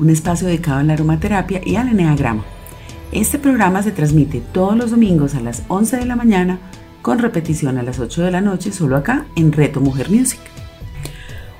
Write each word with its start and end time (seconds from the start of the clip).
un 0.00 0.08
espacio 0.08 0.48
dedicado 0.48 0.78
a 0.78 0.82
la 0.82 0.94
aromaterapia 0.94 1.60
y 1.64 1.76
al 1.76 1.88
eneagrama. 1.88 2.44
Este 3.12 3.38
programa 3.38 3.82
se 3.82 3.92
transmite 3.92 4.40
todos 4.52 4.76
los 4.76 4.90
domingos 4.90 5.34
a 5.34 5.40
las 5.40 5.62
11 5.68 5.98
de 5.98 6.06
la 6.06 6.16
mañana 6.16 6.58
con 7.02 7.18
repetición 7.18 7.76
a 7.76 7.82
las 7.82 7.98
8 7.98 8.22
de 8.22 8.30
la 8.30 8.40
noche 8.40 8.72
solo 8.72 8.96
acá 8.96 9.26
en 9.36 9.52
Reto 9.52 9.80
Mujer 9.80 10.10
Music. 10.10 10.40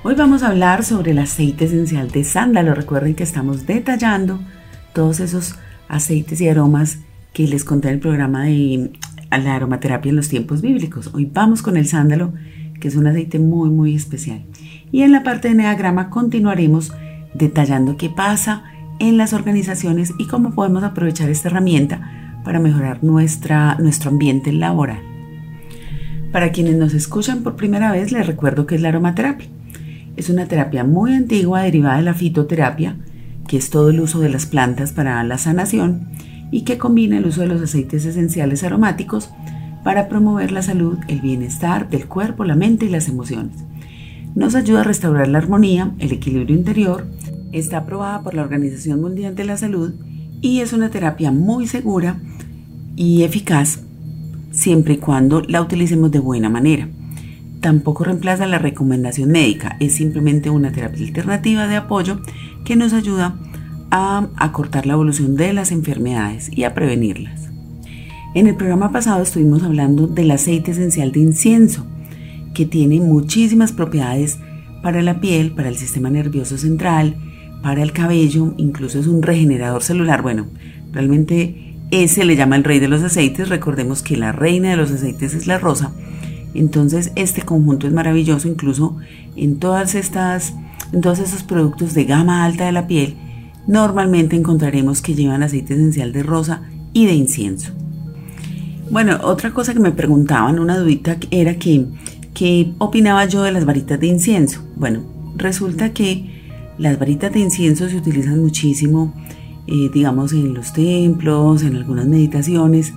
Hoy 0.03 0.15
vamos 0.15 0.43
a 0.43 0.49
hablar 0.49 0.85
sobre 0.85 1.11
el 1.11 1.19
aceite 1.19 1.67
esencial 1.67 2.11
de 2.11 2.25
sándalo. 2.25 2.75
Recuerden 2.75 3.15
que 3.15 3.25
estamos 3.25 3.67
detallando 3.67 4.41
todos 4.95 5.21
esos 5.21 5.57
aceites 5.89 6.41
y 6.41 6.49
aromas 6.49 6.99
que 7.35 7.47
les 7.47 7.65
conté 7.65 7.89
en 7.89 7.95
el 7.95 8.01
programa 8.01 8.45
de 8.45 8.91
la 9.31 9.55
aromaterapia 9.55 10.11
en 10.11 10.17
los 10.17 10.31
tiempos 10.31 10.63
bíblicos. 10.63 11.11
Hoy 11.13 11.29
vamos 11.31 11.61
con 11.61 11.77
el 11.77 11.87
sándalo, 11.87 12.33
que 12.81 12.89
es 12.89 12.97
un 12.97 13.07
aceite 13.07 13.39
muy 13.39 13.69
muy 13.69 13.95
especial. 13.95 14.43
Y 14.91 15.03
en 15.03 15.13
la 15.13 15.23
parte 15.23 15.49
de 15.49 15.55
eneagrama 15.55 16.09
continuaremos 16.09 16.93
detallando 17.35 17.97
qué 17.97 18.11
pasa 18.11 18.65
en 18.99 19.17
las 19.17 19.33
organizaciones 19.33 20.13
y 20.19 20.27
cómo 20.27 20.53
podemos 20.53 20.83
aprovechar 20.85 21.31
esta 21.31 21.49
herramienta 21.49 22.41
para 22.45 22.61
mejorar 22.61 23.03
nuestra, 23.03 23.77
nuestro 23.77 24.11
ambiente 24.11 24.53
laboral. 24.53 25.01
Para 26.33 26.53
quienes 26.53 26.77
nos 26.77 26.95
escuchan 26.95 27.43
por 27.43 27.57
primera 27.57 27.91
vez, 27.91 28.13
les 28.13 28.27
recuerdo 28.27 28.67
que 28.67 28.77
es 28.77 28.81
la 28.81 28.91
aromaterapia. 28.91 29.49
Es 30.17 30.31
una 30.31 30.47
terapia 30.47 30.85
muy 30.85 31.15
antigua 31.15 31.63
derivada 31.63 31.97
de 31.97 32.03
la 32.03 32.15
fitoterapia, 32.15 32.97
que 33.49 33.57
es 33.57 33.71
todo 33.71 33.91
el 33.91 34.01
uso 34.01 34.21
de 34.21 34.29
las 34.29 34.47
plantas 34.47 34.93
para 34.93 35.23
la 35.25 35.39
sanación 35.39 36.09
y 36.53 36.63
que 36.63 36.79
combina 36.79 37.19
el 37.19 37.27
uso 37.27 37.41
de 37.41 37.49
los 37.49 37.63
aceites 37.63 38.05
esenciales 38.05 38.63
aromáticos 38.63 39.31
para 39.83 40.09
promover 40.09 40.53
la 40.53 40.63
salud, 40.63 40.99
el 41.09 41.21
bienestar 41.21 41.89
del 41.89 42.07
cuerpo, 42.07 42.45
la 42.45 42.55
mente 42.55 42.87
y 42.87 42.91
las 42.91 43.09
emociones. 43.09 43.57
Nos 44.35 44.55
ayuda 44.55 44.81
a 44.81 44.85
restaurar 44.85 45.29
la 45.29 45.39
armonía, 45.39 45.93
el 45.99 46.13
equilibrio 46.13 46.57
interior 46.57 47.07
Está 47.53 47.79
aprobada 47.79 48.23
por 48.23 48.35
la 48.35 48.43
Organización 48.43 49.01
Mundial 49.01 49.35
de 49.35 49.45
la 49.45 49.57
Salud 49.57 49.93
y 50.41 50.61
es 50.61 50.73
una 50.73 50.91
terapia 50.91 51.33
muy 51.33 51.67
segura 51.67 52.21
y 52.95 53.25
eficaz 53.25 53.81
siempre 54.53 54.95
y 54.95 54.99
cuando 54.99 55.41
la 55.43 55.61
utilicemos 55.61 56.13
de 56.13 56.21
buena 56.21 56.49
manera. 56.49 56.89
Tampoco 57.61 58.05
reemplaza 58.05 58.47
la 58.47 58.59
recomendación 58.59 59.31
médica, 59.31 59.77
es 59.81 59.95
simplemente 59.95 60.49
una 60.49 60.71
terapia 60.71 61.05
alternativa 61.05 61.67
de 61.67 61.77
apoyo 61.77 62.21
que 62.65 62.77
nos 62.77 62.93
ayuda 62.93 63.37
a 63.91 64.29
acortar 64.37 64.87
la 64.87 64.93
evolución 64.93 65.35
de 65.35 65.53
las 65.53 65.73
enfermedades 65.73 66.57
y 66.57 66.63
a 66.63 66.73
prevenirlas. 66.73 67.49
En 68.37 68.47
el 68.47 68.55
programa 68.55 68.93
pasado 68.93 69.23
estuvimos 69.23 69.65
hablando 69.65 70.07
del 70.07 70.31
aceite 70.31 70.71
esencial 70.71 71.11
de 71.11 71.19
incienso, 71.19 71.85
que 72.61 72.67
tiene 72.67 73.01
muchísimas 73.01 73.73
propiedades 73.73 74.39
para 74.83 75.01
la 75.01 75.19
piel, 75.19 75.53
para 75.53 75.71
el 75.71 75.77
sistema 75.77 76.11
nervioso 76.11 76.59
central, 76.59 77.17
para 77.63 77.83
el 77.83 77.93
cabello, 77.93 78.53
incluso 78.59 78.99
es 78.99 79.07
un 79.07 79.23
regenerador 79.23 79.83
celular. 79.83 80.21
Bueno, 80.21 80.47
realmente 80.93 81.79
ese 81.91 82.27
le 82.27 82.37
llama 82.37 82.57
el 82.57 82.65
rey 82.65 82.79
de 82.79 82.89
los 82.89 83.03
aceites. 83.03 83.49
Recordemos 83.49 84.03
que 84.03 84.19
la 84.19 84.33
reina 84.33 84.69
de 84.69 84.77
los 84.77 84.91
aceites 84.91 85.33
es 85.33 85.47
la 85.47 85.59
rosa. 85.59 85.93
Entonces 86.53 87.13
este 87.17 87.41
conjunto 87.41 87.87
es 87.87 87.95
maravilloso, 87.95 88.47
incluso 88.47 88.99
en 89.37 89.59
todas 89.59 89.95
estas, 89.95 90.53
en 90.93 91.01
todos 91.01 91.19
esos 91.19 91.43
productos 91.43 91.95
de 91.95 92.05
gama 92.05 92.45
alta 92.45 92.67
de 92.67 92.73
la 92.73 92.87
piel, 92.87 93.17
normalmente 93.67 94.37
encontraremos 94.37 95.01
que 95.01 95.15
llevan 95.15 95.43
aceite 95.43 95.73
esencial 95.73 96.13
de 96.13 96.25
rosa 96.25 96.61
y 96.93 97.07
de 97.07 97.15
incienso. 97.15 97.73
Bueno, 98.91 99.19
otra 99.23 99.53
cosa 99.53 99.73
que 99.73 99.79
me 99.79 99.93
preguntaban, 99.93 100.59
una 100.59 100.77
dudita 100.77 101.17
era 101.31 101.55
que, 101.55 101.87
¿qué 102.35 102.73
opinaba 102.79 103.25
yo 103.27 103.43
de 103.43 103.53
las 103.53 103.65
varitas 103.65 104.01
de 104.01 104.07
incienso? 104.07 104.63
Bueno, 104.77 105.03
resulta 105.37 105.93
que 105.93 106.41
las 106.79 106.99
varitas 106.99 107.33
de 107.33 107.41
incienso 107.41 107.89
se 107.89 107.97
utilizan 107.97 108.41
muchísimo, 108.41 109.15
eh, 109.67 109.91
digamos, 109.93 110.33
en 110.33 110.55
los 110.55 110.73
templos, 110.73 111.63
en 111.63 111.77
algunas 111.77 112.07
meditaciones, 112.07 112.95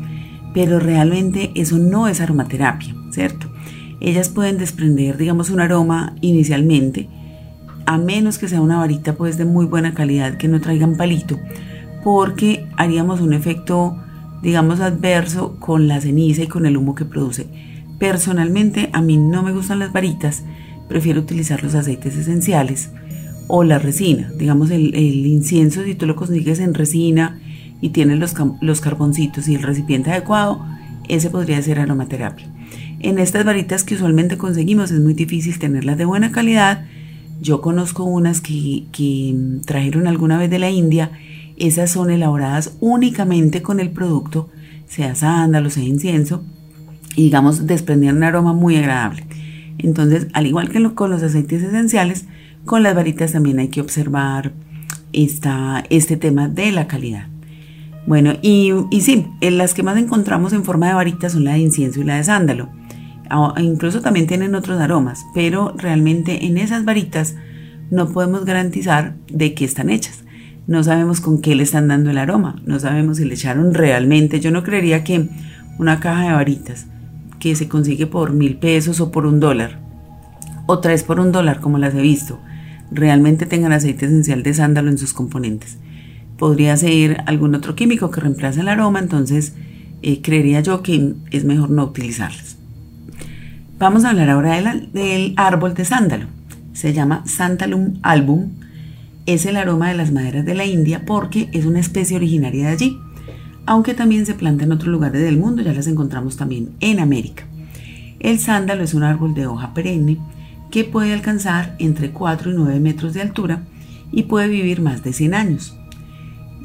pero 0.53 0.79
realmente 0.79 1.51
eso 1.55 1.77
no 1.77 2.07
es 2.07 2.21
aromaterapia, 2.21 2.95
¿cierto? 3.11 3.51
Ellas 3.99 4.29
pueden 4.29 4.57
desprender, 4.57 5.17
digamos, 5.17 5.50
un 5.50 5.59
aroma 5.59 6.15
inicialmente, 6.21 7.09
a 7.85 7.97
menos 7.97 8.38
que 8.38 8.47
sea 8.47 8.61
una 8.61 8.77
varita 8.77 9.15
pues 9.15 9.38
de 9.38 9.45
muy 9.45 9.65
buena 9.65 9.94
calidad 9.94 10.38
que 10.38 10.47
no 10.47 10.61
traigan 10.61 10.95
palito, 10.95 11.39
porque 12.03 12.67
haríamos 12.77 13.21
un 13.21 13.33
efecto, 13.33 13.97
digamos, 14.41 14.79
adverso 14.79 15.57
con 15.59 15.88
la 15.88 16.00
ceniza 16.01 16.44
y 16.44 16.47
con 16.47 16.65
el 16.65 16.77
humo 16.77 16.95
que 16.95 17.05
produce. 17.05 17.72
Personalmente 18.03 18.90
a 18.91 19.02
mí 19.02 19.16
no 19.16 19.44
me 19.44 19.53
gustan 19.53 19.80
las 19.80 19.94
varitas, 19.94 20.44
prefiero 20.90 21.22
utilizar 21.22 21.64
los 21.64 21.74
aceites 21.74 22.18
esenciales 22.18 22.90
o 23.47 23.64
la 23.64 23.80
resina. 23.80 24.30
Digamos, 24.38 24.72
el, 24.72 24.94
incienso, 24.94 25.86
si 25.86 25.96
tú 25.96 26.06
lo 26.06 26.18
consigues 26.18 26.59
en 26.59 26.74
resina 26.74 27.40
y 27.80 27.92
tienes 27.92 28.19
los, 28.19 28.36
los 28.59 28.81
carboncitos 28.81 29.47
y 29.47 29.56
el 29.56 29.63
recipiente 29.63 30.12
adecuado, 30.12 30.66
ese 31.08 31.30
podría 31.30 31.62
ser 31.62 31.80
aromaterapia. 31.80 32.46
En 33.00 33.19
estas 33.19 33.46
varitas 33.46 33.86
que 33.86 33.96
usualmente 33.96 34.38
conseguimos 34.38 34.92
es 34.92 35.00
muy 35.00 35.13
difícil 35.13 35.58
tenerlas 35.58 35.97
de 35.97 36.03
buena 36.03 36.34
calidad. 36.34 36.84
Yo 37.40 37.62
conozco 37.62 38.03
unas 38.03 38.42
que, 38.42 38.84
que 38.92 39.34
trajeron 39.66 40.08
alguna 40.08 40.38
vez 40.38 40.50
de 40.50 40.59
la 40.59 40.69
India. 40.69 41.12
Esas 41.56 41.92
son 41.92 42.12
elaboradas 42.12 42.75
únicamente 42.81 43.62
con 43.62 43.80
el 43.80 43.92
producto, 43.92 44.50
sea 44.88 45.16
sándalo, 45.16 45.69
sea 45.69 45.86
incienso, 45.86 46.44
y 47.16 47.24
digamos 47.24 47.68
desprendían 47.68 48.18
un 48.18 48.24
aroma 48.24 48.53
muy 48.53 48.78
agradable. 48.78 49.25
Entonces, 49.78 50.28
al 50.34 50.47
igual 50.47 50.69
que 50.69 50.81
con 50.94 51.09
los 51.09 51.24
aceites 51.24 51.63
esenciales, 51.63 52.25
con 52.66 52.84
las 52.84 52.96
varitas 52.96 53.34
también 53.34 53.59
hay 53.59 53.68
que 53.68 53.81
observar 53.81 54.53
esta, 55.12 55.84
este 55.90 56.18
tema 56.18 56.47
de 56.47 56.72
la 56.72 56.88
calidad. 56.88 57.28
Bueno, 58.06 58.34
y, 58.41 58.74
sí, 59.01 59.28
las 59.41 59.74
que 59.74 59.84
más 59.84 59.97
encontramos 59.97 60.53
en 60.53 60.66
forma 60.66 60.88
de 60.88 60.94
varitas 60.94 61.34
son 61.34 61.46
la 61.46 61.53
de 61.53 61.59
incienso 61.59 62.01
y 62.01 62.03
la 62.03 62.18
de 62.18 62.24
sándalo. 62.24 62.69
Incluso 63.57 64.01
también 64.01 64.28
tienen 64.28 64.56
otros 64.56 64.80
aromas, 64.80 65.25
pero 65.34 65.74
realmente 65.78 66.45
en 66.45 66.57
esas 66.57 66.85
varitas 66.85 67.35
no 67.90 68.09
podemos 68.09 68.45
garantizar 68.45 69.16
de 69.31 69.53
qué 69.53 69.66
están 69.66 69.90
hechas. 69.90 70.24
No 70.68 70.84
sabemos 70.84 71.19
con 71.19 71.41
qué 71.41 71.56
le 71.56 71.63
están 71.63 71.88
dando 71.88 72.12
el 72.12 72.18
aroma, 72.18 72.62
no 72.66 72.80
sabemos 72.80 73.18
si 73.18 73.25
le 73.25 73.34
echaron 73.34 73.74
realmente. 73.74 74.40
Yo 74.40 74.51
no 74.51 74.63
creería 74.63 75.03
que 75.03 75.28
una 75.80 76.00
caja 76.00 76.28
de 76.28 76.34
varitas 76.34 76.88
que 77.44 77.58
se 77.58 77.68
consigue 77.68 78.08
por 78.08 78.31
mil 78.31 78.56
pesos 78.56 79.02
o 79.02 79.12
por 79.12 79.26
un 79.26 79.42
dólar, 79.42 79.78
o 80.66 80.80
tres 80.80 81.04
por 81.04 81.20
un 81.20 81.34
dólar 81.34 81.59
como 81.59 81.78
las 81.78 81.94
he 81.94 82.02
visto, 82.02 82.40
realmente 82.90 83.46
tengan 83.46 83.74
aceite 83.74 84.06
esencial 84.06 84.44
de 84.44 84.54
sándalo 84.54 84.90
en 84.90 84.98
sus 84.98 85.12
componentes. 85.12 85.78
Podría 86.38 86.78
ser 86.78 87.22
algún 87.26 87.54
otro 87.54 87.76
químico 87.76 88.12
que 88.12 88.22
reemplace 88.22 88.62
el 88.62 88.70
aroma, 88.70 89.00
entonces 89.00 89.56
eh, 90.04 90.22
creería 90.22 90.62
yo 90.62 90.81
que 90.84 91.16
es 91.31 91.44
mejor 91.44 91.70
no 91.70 91.84
utilizarlas. 91.84 92.56
Vamos 93.78 94.06
a 94.06 94.12
hablar 94.12 94.30
ahora 94.30 94.62
del 94.94 95.34
árbol 95.36 95.74
de 95.74 95.84
sándalo. 95.84 96.28
Se 96.72 96.94
llama 96.94 97.24
Santalum 97.25 97.96
album. 98.04 98.52
Es 99.25 99.46
el 99.46 99.58
aroma 99.58 99.90
de 99.90 99.96
las 99.96 100.13
maderas 100.13 100.46
de 100.46 100.56
la 100.56 100.66
India 100.66 101.04
porque 101.06 101.50
es 101.51 101.66
una 101.66 101.81
especie 101.81 102.16
originaria 102.16 102.68
de 102.68 102.72
allí, 102.72 102.98
aunque 103.65 103.94
también 103.94 104.25
se 104.25 104.33
planta 104.33 104.65
en 104.65 104.71
otros 104.71 104.89
lugares 104.89 105.21
del 105.21 105.38
mundo, 105.38 105.62
ya 105.62 105.74
las 105.74 105.88
encontramos 105.88 106.38
también 106.38 106.71
en 106.80 107.00
América. 107.00 107.45
El 108.19 108.39
sándalo 108.39 108.83
es 108.83 108.94
un 108.94 109.04
árbol 109.04 109.33
de 109.33 109.48
hoja 109.48 109.74
perenne 109.74 110.18
que 110.71 110.83
puede 110.83 111.13
alcanzar 111.13 111.75
entre 111.80 112.12
4 112.12 112.51
y 112.51 112.54
9 112.56 112.80
metros 112.80 113.13
de 113.13 113.21
altura 113.21 113.63
y 114.12 114.24
puede 114.24 114.48
vivir 114.48 114.81
más 114.81 115.04
de 115.04 115.13
100 115.13 115.33
años. 115.33 115.77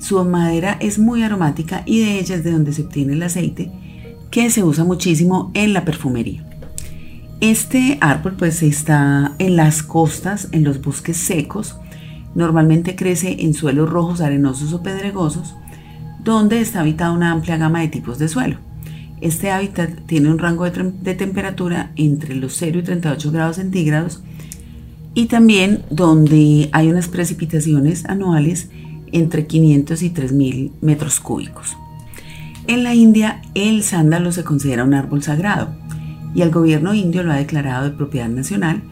Su 0.01 0.25
madera 0.25 0.77
es 0.81 0.99
muy 0.99 1.23
aromática 1.23 1.83
y 1.85 2.01
de 2.01 2.19
ella 2.19 2.37
es 2.37 2.45
de 2.45 2.53
donde 2.53 2.73
se 2.73 2.83
obtiene 2.83 3.15
el 3.15 3.23
aceite 3.23 3.71
que 4.31 4.51
se 4.51 4.63
usa 4.63 4.85
muchísimo 4.85 5.51
en 5.55 5.73
la 5.73 5.85
perfumería. 5.85 6.45
Este 7.41 7.99
árbol 8.01 8.35
pues 8.37 8.63
está 8.63 9.33
en 9.39 9.57
las 9.57 9.83
costas, 9.83 10.49
en 10.53 10.65
los 10.65 10.83
bosques 10.83 11.17
secos, 11.17 11.77
normalmente 12.35 12.97
crece 12.97 13.37
en 13.41 13.55
suelos 13.55 13.89
rojos, 13.89 14.21
arenosos 14.21 14.73
o 14.73 14.83
pedregosos, 14.83 15.55
donde 16.23 16.61
está 16.61 16.81
habitada 16.81 17.13
una 17.13 17.33
amplia 17.33 17.57
gama 17.57 17.81
de 17.81 17.89
tipos 17.89 18.19
de 18.19 18.29
suelo. 18.29 18.59
Este 19.21 19.51
hábitat 19.51 20.07
tiene 20.07 20.31
un 20.31 20.39
rango 20.39 20.65
de, 20.65 21.15
temperatura 21.15 21.91
entre 21.97 22.35
los 22.35 22.55
0 22.55 22.79
y 22.79 22.83
38 22.83 23.33
grados 23.33 23.57
centígrados 23.57 24.23
y 25.15 25.27
también 25.27 25.83
donde 25.91 26.69
hay 26.73 26.89
unas 26.89 27.09
precipitaciones 27.09 28.05
anuales 28.05 28.69
entre 29.11 29.47
500 29.47 30.03
y 30.03 30.11
3.000 30.11 30.71
metros 30.81 31.19
cúbicos. 31.19 31.77
En 32.69 32.85
la 32.85 32.95
India, 32.95 33.41
el 33.55 33.83
sándalo 33.83 34.31
se 34.31 34.45
considera 34.45 34.85
un 34.85 34.95
árbol 34.95 35.23
sagrado 35.23 35.75
y 36.35 36.43
el 36.43 36.51
gobierno 36.51 36.95
indio 36.95 37.23
lo 37.23 37.33
ha 37.33 37.37
declarado 37.37 37.85
de 37.85 37.97
propiedad 37.97 38.29
nacional 38.29 38.83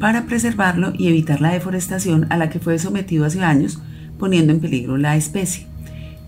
para 0.00 0.26
preservarlo 0.26 0.92
y 0.96 1.08
evitar 1.08 1.40
la 1.40 1.52
deforestación 1.52 2.26
a 2.30 2.36
la 2.36 2.50
que 2.50 2.58
fue 2.58 2.78
sometido 2.78 3.24
hace 3.24 3.42
años, 3.42 3.80
poniendo 4.18 4.52
en 4.52 4.60
peligro 4.60 4.96
la 4.96 5.16
especie. 5.16 5.66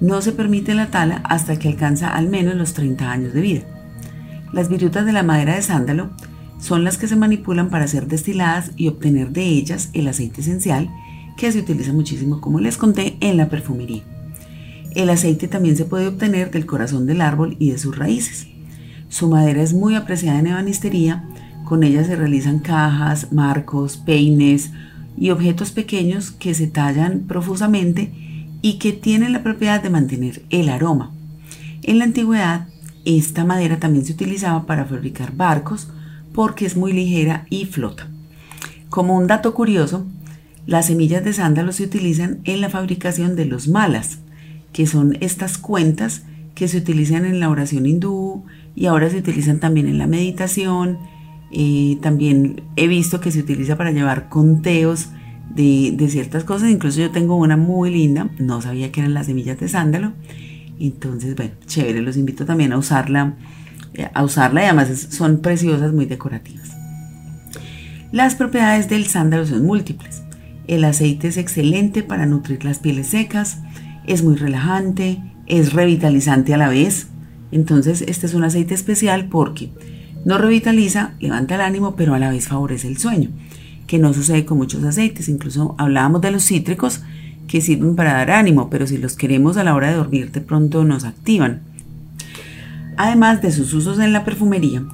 No 0.01 0.21
se 0.23 0.33
permite 0.33 0.75
la 0.75 0.87
tala 0.87 1.17
hasta 1.25 1.59
que 1.59 1.69
alcanza 1.69 2.09
al 2.09 2.29
menos 2.29 2.55
los 2.55 2.73
30 2.75 3.11
años 3.11 3.33
de 3.33 3.41
vida. 3.41 3.63
Las 4.53 4.69
virutas 4.69 5.05
de 5.05 5.13
la 5.13 5.23
madera 5.23 5.55
de 5.55 5.63
sándalo 5.63 6.11
son 6.61 6.85
las 6.85 6.99
que 6.99 7.09
se 7.09 7.17
manipulan 7.17 7.69
para 7.69 7.89
ser 7.89 8.07
destiladas 8.07 8.73
y 8.77 8.89
obtener 8.89 9.31
de 9.31 9.45
ellas 9.45 9.91
el 9.93 10.09
aceite 10.09 10.41
esencial 10.41 10.89
que 11.37 11.51
se 11.53 11.61
utiliza 11.61 11.93
muchísimo, 11.93 12.41
como 12.41 12.61
les 12.61 12.77
conté, 12.77 13.17
en 13.21 13.37
la 13.37 13.49
perfumería. 13.49 14.03
El 14.95 15.11
aceite 15.11 15.49
también 15.49 15.77
se 15.77 15.85
puede 15.85 16.09
obtener 16.09 16.51
del 16.51 16.67
corazón 16.67 17.07
del 17.07 17.21
árbol 17.21 17.57
y 17.59 17.71
de 17.71 17.79
sus 17.79 17.97
raíces. 17.97 18.49
Su 19.09 19.29
madera 19.29 19.63
es 19.63 19.73
muy 19.73 19.95
apreciada 19.95 20.39
en 20.39 20.49
ebanistería, 20.49 21.25
con 21.65 21.83
ella 21.83 22.05
se 22.05 22.17
realizan 22.17 22.59
cajas, 22.61 23.33
marcos, 23.33 23.97
peines 23.99 24.71
y 25.17 25.31
objetos 25.31 25.71
pequeños 25.71 26.31
que 26.31 26.55
se 26.55 26.67
tallan 26.67 27.25
profusamente 27.29 28.13
y 28.63 28.79
que 28.79 28.93
tienen 28.93 29.33
la 29.33 29.43
propiedad 29.43 29.83
de 29.83 29.91
mantener 29.91 30.43
el 30.51 30.69
aroma. 30.69 31.13
En 31.83 31.99
la 31.99 32.05
antigüedad, 32.05 32.69
esta 33.05 33.45
madera 33.45 33.79
también 33.79 34.05
se 34.05 34.13
utilizaba 34.13 34.67
para 34.67 34.85
fabricar 34.85 35.35
barcos 35.35 35.89
porque 36.33 36.67
es 36.67 36.77
muy 36.77 36.93
ligera 36.93 37.47
y 37.51 37.65
flota. 37.67 38.09
Como 38.89 39.17
un 39.17 39.27
dato 39.27 39.55
curioso, 39.55 40.07
las 40.67 40.87
semillas 40.87 41.25
de 41.25 41.33
sándalo 41.33 41.73
se 41.73 41.85
utilizan 41.85 42.41
en 42.45 42.61
la 42.61 42.69
fabricación 42.69 43.37
de 43.37 43.47
los 43.47 43.69
malas, 43.69 44.19
que 44.73 44.87
son 44.87 45.17
estas 45.21 45.57
cuentas 45.57 46.25
que 46.55 46.69
se 46.69 46.79
utilizan 46.79 47.25
en 47.25 47.41
la 47.41 47.49
oración 47.49 47.87
hindú 47.87 48.45
y 48.75 48.87
ahora 48.87 49.09
se 49.09 49.19
utilizan 49.19 49.61
también 49.61 49.87
en 49.87 49.99
la 49.99 50.07
meditación. 50.07 50.99
Eh, 51.51 51.99
también 52.03 52.63
he 52.77 52.89
visto 52.89 53.21
que 53.21 53.31
se 53.31 53.41
utiliza 53.41 53.77
para 53.77 53.93
llevar 53.93 54.29
conteos 54.29 55.09
de, 55.55 56.09
ciertas 56.09 56.45
cosas. 56.45 56.71
Incluso 56.71 57.01
yo 57.01 57.11
tengo 57.11 57.37
una 57.37 57.57
muy 57.57 57.91
linda, 57.91 58.31
no 58.39 58.61
sabía 58.61 58.93
que 58.93 59.01
eran 59.01 59.15
las 59.15 59.27
semillas 59.27 59.59
de 59.59 59.69
sándalo. 59.69 60.13
Entonces, 60.79 61.35
bueno, 61.35 61.53
chévere, 61.67 62.03
los 62.03 62.17
invito 62.17 62.45
también 62.45 62.73
a 62.73 62.79
usarla, 62.79 63.35
eh, 63.95 64.09
a 64.13 64.23
usarla 64.23 64.63
y 64.63 64.65
además 64.67 65.09
son 65.11 65.41
preciosas, 65.41 65.93
muy 65.93 66.07
decorativas. 66.07 66.71
Las 68.13 68.37
propiedades 68.37 68.89
del 68.89 69.07
sándalo 69.07 69.47
son 69.47 69.67
múltiples. 69.67 70.23
El 70.67 70.85
aceite 70.85 71.29
es 71.29 71.37
excelente 71.37 72.03
para 72.03 72.27
nutrir 72.27 72.65
las 72.65 72.79
pieles 72.79 73.09
secas, 73.09 73.59
es 74.07 74.23
muy 74.23 74.37
relajante, 74.37 75.21
es 75.47 75.73
revitalizante 75.73 76.55
a 76.55 76.59
la 76.59 76.69
vez. 76.69 77.09
Entonces 77.51 78.05
este 78.07 78.27
es 78.27 78.35
un 78.35 78.45
aceite 78.45 78.75
especial 78.75 79.29
porque 79.29 79.71
no 80.25 80.39
revitaliza, 80.39 81.15
levanta 81.21 81.55
el 81.55 81.63
ánimo, 81.63 81.97
pero 81.97 82.15
a 82.15 82.19
la 82.19 82.31
vez 82.31 82.49
favorece 82.49 82.89
el 82.89 82.99
sueño, 82.99 83.31
que 83.89 83.99
no 83.99 84.15
sucede 84.15 84.45
con 84.45 84.59
muchos 84.59 84.85
aceites. 84.85 85.29
Incluso 85.29 85.75
hablábamos 85.79 86.21
de 86.21 86.31
los 86.31 86.45
cítricos 86.45 87.01
que 87.49 87.61
sirven 87.61 87.97
para 87.97 88.13
dar 88.13 88.31
ánimo, 88.31 88.71
pero 88.71 88.87
si 88.87 88.97
los 88.97 89.17
queremos 89.17 89.57
a 89.57 89.65
la 89.65 89.75
hora 89.75 89.89
de 89.89 89.97
dormir 89.97 90.31
de 90.31 90.41
pronto 90.41 90.85
nos 90.85 91.03
activan. 91.03 91.63
Además 92.97 93.43
de 93.43 93.51
sus 93.51 93.75
usos 93.75 93.99
en 93.99 94.13
la 94.13 94.25
perfumería, 94.25 94.85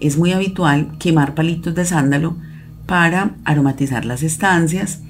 es 0.00 0.18
muy 0.18 0.32
habitual 0.32 0.92
quemar 0.98 1.34
palitos 1.34 1.74
de 1.74 1.86
sándalo 1.86 2.36
para 2.84 3.36
aromatizar 3.44 4.04
las 4.04 4.22
estancias, 4.22 5.00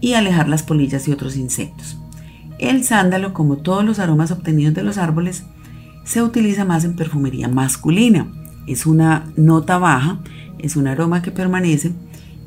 y 0.00 0.14
alejar 0.14 0.48
las 0.48 0.62
polillas 0.62 1.06
y 1.08 1.12
otros 1.12 1.36
insectos. 1.36 1.98
El 2.58 2.84
sándalo, 2.84 3.32
como 3.32 3.58
todos 3.58 3.84
los 3.84 3.98
aromas 3.98 4.30
obtenidos 4.30 4.74
de 4.74 4.82
los 4.82 4.98
árboles, 4.98 5.44
se 6.04 6.22
utiliza 6.22 6.64
más 6.64 6.84
en 6.84 6.96
perfumería 6.96 7.48
masculina. 7.48 8.26
Es 8.66 8.86
una 8.86 9.24
nota 9.36 9.78
baja, 9.78 10.18
es 10.58 10.76
un 10.76 10.86
aroma 10.86 11.22
que 11.22 11.30
permanece 11.30 11.92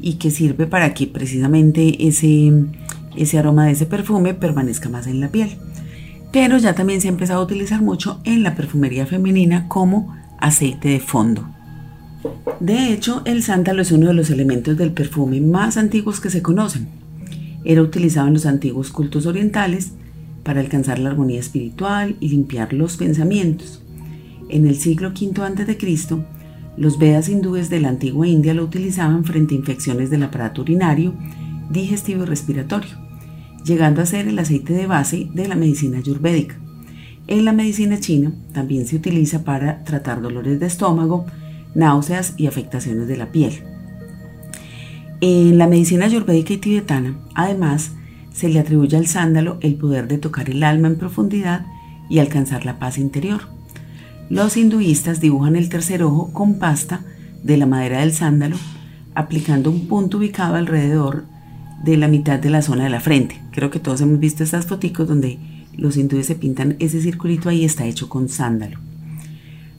y 0.03 0.15
que 0.15 0.29
sirve 0.29 0.67
para 0.67 0.94
que 0.94 1.07
precisamente 1.07 2.07
ese, 2.07 2.51
ese 3.15 3.39
aroma 3.39 3.65
de 3.65 3.71
ese 3.71 3.85
perfume 3.88 4.33
permanezca 4.33 4.89
más 4.89 5.07
en 5.07 5.19
la 5.19 5.29
piel. 5.29 5.57
Pero 6.31 6.57
ya 6.57 6.75
también 6.75 7.01
se 7.01 7.07
ha 7.07 7.11
empezado 7.11 7.41
a 7.41 7.45
utilizar 7.45 7.81
mucho 7.81 8.19
en 8.23 8.44
la 8.44 8.55
perfumería 8.55 9.05
femenina 9.05 9.67
como 9.67 10.15
aceite 10.39 10.89
de 10.89 11.00
fondo. 11.00 11.47
De 12.59 12.94
hecho, 12.94 13.21
el 13.25 13.41
sándalo 13.41 13.81
es 13.81 13.91
uno 13.91 14.07
de 14.07 14.13
los 14.13 14.29
elementos 14.29 14.77
del 14.77 14.91
perfume 14.91 15.41
más 15.41 15.77
antiguos 15.77 16.19
que 16.19 16.29
se 16.29 16.41
conocen 16.41 17.03
era 17.65 17.81
utilizado 17.81 18.27
en 18.27 18.33
los 18.33 18.45
antiguos 18.45 18.91
cultos 18.91 19.25
orientales 19.25 19.94
para 20.44 20.59
alcanzar 20.59 21.00
la 21.00 21.09
armonía 21.09 21.39
espiritual 21.39 22.17
y 22.19 22.29
limpiar 22.29 22.73
los 22.73 22.97
pensamientos. 22.97 23.81
En 24.50 24.67
el 24.67 24.75
siglo 24.75 25.09
V 25.09 25.41
a.C., 25.41 26.25
los 26.75 26.97
Vedas 26.97 27.29
hindúes 27.29 27.69
de 27.69 27.79
la 27.79 27.89
antigua 27.89 28.27
India 28.27 28.53
lo 28.53 28.63
utilizaban 28.63 29.23
frente 29.25 29.53
a 29.53 29.57
infecciones 29.57 30.09
del 30.09 30.23
aparato 30.23 30.61
urinario, 30.61 31.13
digestivo 31.69 32.23
y 32.23 32.25
respiratorio, 32.25 32.97
llegando 33.63 34.01
a 34.01 34.05
ser 34.05 34.27
el 34.27 34.39
aceite 34.39 34.73
de 34.73 34.87
base 34.87 35.29
de 35.33 35.47
la 35.47 35.55
medicina 35.55 35.99
ayurvédica. 35.99 36.55
En 37.27 37.45
la 37.45 37.53
medicina 37.53 37.99
china 37.99 38.33
también 38.53 38.85
se 38.85 38.95
utiliza 38.95 39.43
para 39.43 39.83
tratar 39.83 40.21
dolores 40.21 40.59
de 40.59 40.65
estómago, 40.65 41.25
náuseas 41.75 42.33
y 42.37 42.47
afectaciones 42.47 43.07
de 43.07 43.17
la 43.17 43.31
piel. 43.31 43.63
En 45.21 45.57
la 45.57 45.67
medicina 45.67 46.05
ayurvédica 46.05 46.53
y 46.53 46.57
tibetana, 46.57 47.17
además, 47.33 47.91
se 48.33 48.49
le 48.49 48.59
atribuye 48.59 48.97
al 48.97 49.07
sándalo 49.07 49.57
el 49.61 49.75
poder 49.75 50.07
de 50.07 50.17
tocar 50.17 50.49
el 50.49 50.63
alma 50.63 50.87
en 50.87 50.97
profundidad 50.97 51.65
y 52.09 52.19
alcanzar 52.19 52.65
la 52.65 52.79
paz 52.79 52.97
interior. 52.97 53.41
Los 54.33 54.57
hinduistas 54.57 55.21
dibujan 55.21 55.56
el 55.56 55.69
tercer 55.69 56.01
ojo 56.01 56.33
con 56.33 56.56
pasta 56.56 57.01
de 57.44 57.56
la 57.56 57.68
madera 57.68 58.00
del 58.00 58.13
sándalo, 58.13 58.56
aplicando 59.13 59.69
un 59.69 59.88
punto 59.88 60.18
ubicado 60.18 60.56
alrededor 60.56 61.25
de 61.83 61.97
la 61.97 62.07
mitad 62.07 62.39
de 62.39 62.50
la 62.50 62.63
zona 62.63 62.85
de 62.85 62.89
la 62.89 63.00
frente. 63.00 63.39
Creo 63.51 63.69
que 63.69 63.77
todos 63.77 64.01
hemos 64.01 64.19
visto 64.19 64.44
estas 64.44 64.65
fotos 64.65 65.07
donde 65.07 65.38
los 65.77 65.97
hindúes 65.97 66.25
se 66.25 66.33
pintan 66.33 66.77
ese 66.80 67.00
circulito 67.00 67.47
ahí, 67.47 67.63
está 67.63 67.85
hecho 67.85 68.09
con 68.09 68.27
sándalo. 68.27 68.80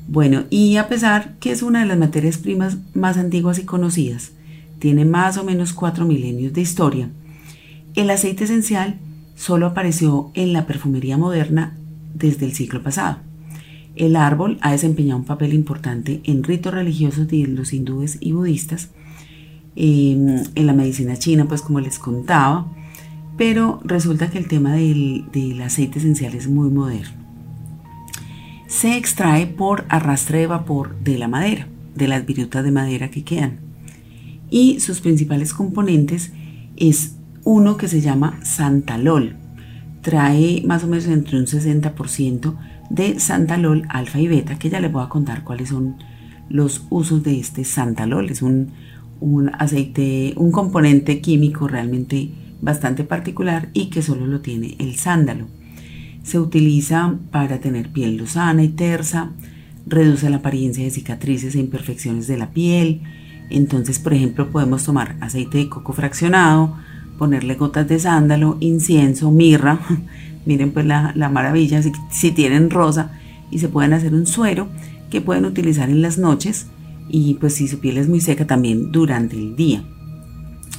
Bueno, 0.07 0.45
y 0.51 0.77
a 0.77 0.87
pesar 0.87 1.35
que 1.41 1.51
es 1.51 1.65
una 1.65 1.81
de 1.81 1.87
las 1.87 1.99
materias 1.99 2.39
primas 2.39 2.77
más 2.95 3.17
antiguas 3.17 3.59
y 3.59 3.65
conocidas, 3.65 4.31
tiene 4.79 5.05
más 5.05 5.37
o 5.37 5.43
menos 5.43 5.73
cuatro 5.73 6.05
milenios 6.05 6.53
de 6.53 6.61
historia, 6.61 7.09
el 7.97 8.09
aceite 8.09 8.45
esencial 8.45 9.01
solo 9.35 9.67
apareció 9.67 10.31
en 10.35 10.53
la 10.53 10.65
perfumería 10.65 11.19
moderna 11.19 11.77
desde 12.15 12.47
el 12.47 12.53
siglo 12.53 12.85
pasado. 12.85 13.19
El 13.97 14.17
árbol 14.17 14.59
ha 14.61 14.73
desempeñado 14.73 15.21
un 15.21 15.25
papel 15.25 15.55
importante 15.55 16.21
en 16.25 16.43
ritos 16.43 16.75
religiosos 16.75 17.29
de 17.29 17.47
los 17.47 17.73
hindúes 17.73 18.19
y 18.21 18.33
budistas, 18.33 18.91
em, 19.77 20.43
en 20.55 20.67
la 20.67 20.73
medicina 20.73 21.17
china, 21.17 21.47
pues 21.47 21.63
como 21.63 21.81
les 21.81 21.99
contaba, 21.99 22.67
pero 23.37 23.81
resulta 23.85 24.31
que 24.31 24.39
el 24.39 24.49
tema 24.49 24.75
del, 24.75 25.25
del 25.33 25.61
aceite 25.63 25.99
esencial 25.99 26.35
es 26.35 26.49
muy 26.49 26.71
moderno. 26.71 27.25
Se 28.67 28.97
extrae 28.97 29.47
por 29.47 29.85
arrastre 29.89 30.39
de 30.39 30.47
vapor 30.47 30.97
de 31.01 31.19
la 31.19 31.29
madera, 31.29 31.69
de 31.95 32.09
las 32.09 32.27
virutas 32.27 32.65
de 32.65 32.73
madera 32.73 33.11
que 33.11 33.23
quedan 33.23 33.65
y 34.55 34.79
sus 34.79 35.01
principales 35.01 35.53
componentes 35.53 36.33
es 36.77 37.17
uno 37.43 37.77
que 37.77 37.89
se 37.89 38.01
llama 38.01 38.39
santalol. 38.45 39.35
Trae 40.01 40.63
más 40.65 40.85
o 40.85 40.87
menos 40.87 41.07
entre 41.07 41.39
un 41.39 41.47
60% 41.47 42.55
de 42.95 43.19
santalol 43.21 43.83
alfa 43.89 44.21
y 44.21 44.29
beta, 44.29 44.59
que 44.59 44.71
ya 44.71 44.81
les 44.81 44.93
voy 44.93 45.05
a 45.05 45.09
contar 45.09 45.45
cuáles 45.45 45.71
son 45.71 45.97
los 46.49 46.87
usos 46.91 47.23
de 47.23 47.39
este 47.39 47.65
santalol. 47.65 48.31
Es 48.31 48.43
un, 48.43 48.73
un 49.21 49.51
aceite, 49.55 50.35
un 50.37 50.51
componente 50.51 51.21
químico 51.21 51.69
realmente 51.69 52.31
bastante 52.61 53.05
particular 53.05 53.69
y 53.73 53.91
que 53.91 54.03
solo 54.03 54.27
lo 54.27 54.41
tiene 54.41 54.77
el 54.79 54.97
sándalo. 54.97 55.47
Se 56.23 56.39
utiliza 56.39 57.15
para 57.31 57.61
tener 57.61 57.91
piel 57.91 58.17
lozana 58.17 58.63
y 58.63 58.69
tersa, 58.69 59.33
reduce 59.87 60.31
la 60.31 60.37
apariencia 60.37 60.85
de 60.85 60.91
cicatrices 60.91 61.55
e 61.55 61.61
imperfecciones 61.61 62.27
de 62.27 62.39
la 62.39 62.51
piel, 62.51 63.03
entonces, 63.51 63.99
por 63.99 64.15
ejemplo, 64.15 64.51
podemos 64.51 64.85
tomar 64.85 65.17
aceite 65.21 65.59
de 65.59 65.69
coco 65.69 65.93
fraccionado, 65.93 66.77
ponerle 67.19 67.55
gotas 67.55 67.87
de 67.89 67.99
sándalo, 67.99 68.57
incienso, 68.61 69.31
mirra. 69.31 69.81
Miren 70.47 70.73
pues 70.73 70.87
la, 70.87 71.13
maravilla, 71.33 71.83
si, 72.11 72.31
tienen 72.33 72.71
rosa 72.71 73.13
y 73.51 73.59
se 73.59 73.69
pueden 73.69 73.93
hacer 73.93 74.15
un 74.15 74.27
suero 74.27 74.69
que 75.11 75.21
pueden 75.21 75.45
utilizar 75.45 75.89
en 75.89 76.03
las 76.03 76.19
noches 76.19 76.67
y 77.09 77.35
pues 77.35 77.55
si 77.55 77.69
su 77.69 77.81
piel 77.81 77.99
es 77.99 78.09
muy 78.09 78.21
seca 78.21 78.47
también 78.47 78.93
durante 78.93 79.37
el 79.37 79.57
día. 79.57 79.85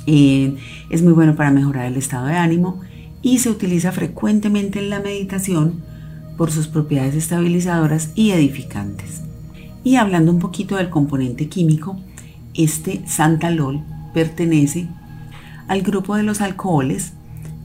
Eh, 0.08 0.56
es 0.90 1.02
muy 1.02 1.14
bueno 1.14 1.36
para 1.36 1.52
mejorar 1.52 1.86
el 1.86 1.98
estado 1.98 2.28
de 2.28 2.36
ánimo 2.36 2.82
y 3.22 3.40
se 3.40 3.50
utiliza 3.50 3.92
frecuentemente 3.92 4.80
en 4.80 4.90
la 4.92 5.00
meditación 5.00 5.82
por 6.38 6.52
sus 6.52 6.68
propiedades 6.68 7.16
estabilizadoras 7.16 8.12
y 8.14 8.32
edificantes. 8.32 9.22
Y 9.84 9.96
hablando 9.96 10.32
un 10.32 10.40
poquito 10.40 10.76
del 10.76 10.90
componente 10.90 11.48
químico, 11.48 11.98
este 12.54 13.02
santalol 13.08 13.82
pertenece 14.14 14.88
al 15.68 15.82
grupo 15.82 16.16
de 16.16 16.24
los 16.24 16.42
alcoholes 16.42 17.14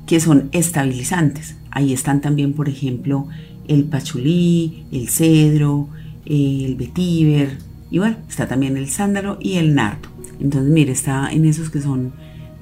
que 0.06 0.20
son 0.20 0.48
estabilizantes. 0.52 1.56
Ahí 1.70 1.92
están 1.92 2.20
también, 2.20 2.52
por 2.52 2.68
ejemplo, 2.68 3.28
el 3.68 3.84
pachulí, 3.84 4.84
el 4.90 5.08
cedro, 5.08 5.88
el 6.26 6.74
vetiver 6.76 7.58
y 7.90 8.00
está 8.28 8.46
también 8.46 8.76
el 8.76 8.88
sándalo 8.88 9.38
y 9.40 9.54
el 9.54 9.74
nardo. 9.74 10.08
Entonces, 10.40 10.70
mire, 10.70 10.92
está 10.92 11.30
en 11.30 11.44
esos 11.44 11.70
que 11.70 11.80
son 11.80 12.12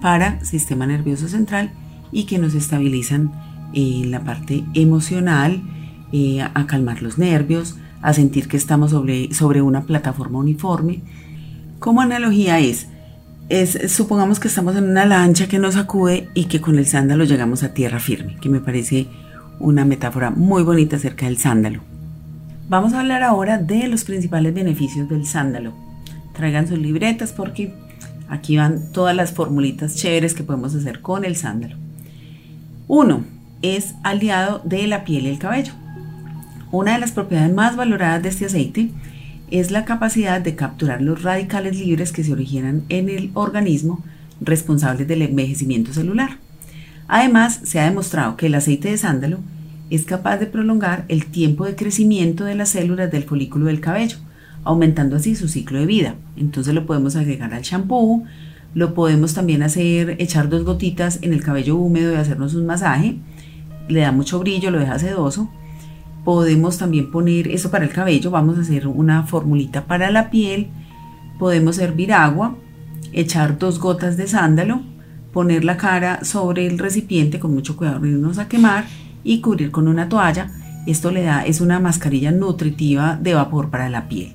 para 0.00 0.44
sistema 0.44 0.86
nervioso 0.86 1.28
central 1.28 1.70
y 2.10 2.24
que 2.24 2.38
nos 2.38 2.54
estabilizan 2.54 3.32
en 3.72 4.04
eh, 4.04 4.06
la 4.06 4.24
parte 4.24 4.64
emocional, 4.74 5.62
eh, 6.12 6.40
a 6.40 6.66
calmar 6.66 7.02
los 7.02 7.18
nervios, 7.18 7.76
a 8.00 8.14
sentir 8.14 8.48
que 8.48 8.56
estamos 8.56 8.92
sobre, 8.92 9.32
sobre 9.34 9.60
una 9.60 9.82
plataforma 9.82 10.38
uniforme. 10.38 11.02
Como 11.78 12.00
analogía 12.00 12.58
es, 12.60 12.88
es, 13.48 13.92
supongamos 13.92 14.40
que 14.40 14.48
estamos 14.48 14.76
en 14.76 14.84
una 14.84 15.06
lancha 15.06 15.48
que 15.48 15.58
nos 15.58 15.74
sacude 15.74 16.28
y 16.34 16.44
que 16.44 16.60
con 16.60 16.78
el 16.78 16.86
sándalo 16.86 17.24
llegamos 17.24 17.62
a 17.62 17.72
tierra 17.72 17.98
firme, 17.98 18.36
que 18.40 18.48
me 18.48 18.60
parece 18.60 19.06
una 19.58 19.84
metáfora 19.84 20.30
muy 20.30 20.62
bonita 20.62 20.96
acerca 20.96 21.26
del 21.26 21.38
sándalo. 21.38 21.80
Vamos 22.68 22.92
a 22.92 23.00
hablar 23.00 23.22
ahora 23.22 23.58
de 23.58 23.88
los 23.88 24.04
principales 24.04 24.54
beneficios 24.54 25.08
del 25.08 25.24
sándalo. 25.24 25.72
Traigan 26.34 26.68
sus 26.68 26.78
libretas 26.78 27.32
porque 27.32 27.72
aquí 28.28 28.56
van 28.56 28.92
todas 28.92 29.16
las 29.16 29.32
formulitas 29.32 29.96
chéveres 29.96 30.34
que 30.34 30.44
podemos 30.44 30.74
hacer 30.74 31.00
con 31.00 31.24
el 31.24 31.34
sándalo. 31.34 31.76
Uno, 32.86 33.24
es 33.62 33.94
aliado 34.04 34.60
de 34.64 34.86
la 34.86 35.04
piel 35.04 35.26
y 35.26 35.30
el 35.30 35.38
cabello. 35.38 35.72
Una 36.70 36.92
de 36.92 36.98
las 36.98 37.12
propiedades 37.12 37.52
más 37.52 37.76
valoradas 37.76 38.22
de 38.22 38.28
este 38.28 38.46
aceite 38.46 38.90
es 39.50 39.70
la 39.70 39.84
capacidad 39.84 40.40
de 40.40 40.54
capturar 40.54 41.02
los 41.02 41.22
radicales 41.22 41.78
libres 41.78 42.12
que 42.12 42.24
se 42.24 42.32
originan 42.32 42.82
en 42.88 43.08
el 43.08 43.30
organismo 43.34 44.04
responsables 44.40 45.08
del 45.08 45.22
envejecimiento 45.22 45.92
celular. 45.92 46.38
Además, 47.08 47.60
se 47.64 47.80
ha 47.80 47.84
demostrado 47.84 48.36
que 48.36 48.46
el 48.46 48.54
aceite 48.54 48.90
de 48.90 48.98
sándalo 48.98 49.38
es 49.90 50.04
capaz 50.04 50.36
de 50.36 50.46
prolongar 50.46 51.04
el 51.08 51.26
tiempo 51.26 51.64
de 51.64 51.74
crecimiento 51.74 52.44
de 52.44 52.54
las 52.54 52.70
células 52.70 53.10
del 53.10 53.24
folículo 53.24 53.66
del 53.66 53.80
cabello, 53.80 54.18
aumentando 54.64 55.16
así 55.16 55.34
su 55.34 55.48
ciclo 55.48 55.78
de 55.78 55.86
vida. 55.86 56.14
Entonces 56.36 56.74
lo 56.74 56.84
podemos 56.84 57.16
agregar 57.16 57.54
al 57.54 57.62
champú, 57.62 58.24
lo 58.74 58.94
podemos 58.94 59.32
también 59.34 59.62
hacer, 59.62 60.16
echar 60.18 60.48
dos 60.48 60.64
gotitas 60.64 61.20
en 61.22 61.32
el 61.32 61.42
cabello 61.42 61.76
húmedo 61.76 62.12
y 62.12 62.16
hacernos 62.16 62.54
un 62.54 62.66
masaje, 62.66 63.16
le 63.88 64.00
da 64.00 64.12
mucho 64.12 64.38
brillo, 64.38 64.70
lo 64.70 64.78
deja 64.78 64.98
sedoso. 64.98 65.50
Podemos 66.28 66.76
también 66.76 67.10
poner 67.10 67.48
eso 67.48 67.70
para 67.70 67.86
el 67.86 67.90
cabello, 67.90 68.30
vamos 68.30 68.58
a 68.58 68.60
hacer 68.60 68.86
una 68.86 69.22
formulita 69.22 69.86
para 69.86 70.10
la 70.10 70.28
piel, 70.28 70.68
podemos 71.38 71.78
hervir 71.78 72.12
agua, 72.12 72.54
echar 73.14 73.58
dos 73.58 73.80
gotas 73.80 74.18
de 74.18 74.26
sándalo, 74.26 74.82
poner 75.32 75.64
la 75.64 75.78
cara 75.78 76.22
sobre 76.26 76.66
el 76.66 76.78
recipiente 76.78 77.38
con 77.40 77.54
mucho 77.54 77.78
cuidado, 77.78 78.00
no 78.00 78.08
irnos 78.08 78.36
a 78.36 78.46
quemar 78.46 78.84
y 79.24 79.40
cubrir 79.40 79.70
con 79.70 79.88
una 79.88 80.10
toalla. 80.10 80.50
Esto 80.86 81.10
le 81.10 81.22
da, 81.22 81.46
es 81.46 81.62
una 81.62 81.80
mascarilla 81.80 82.30
nutritiva 82.30 83.18
de 83.18 83.32
vapor 83.32 83.70
para 83.70 83.88
la 83.88 84.06
piel. 84.06 84.34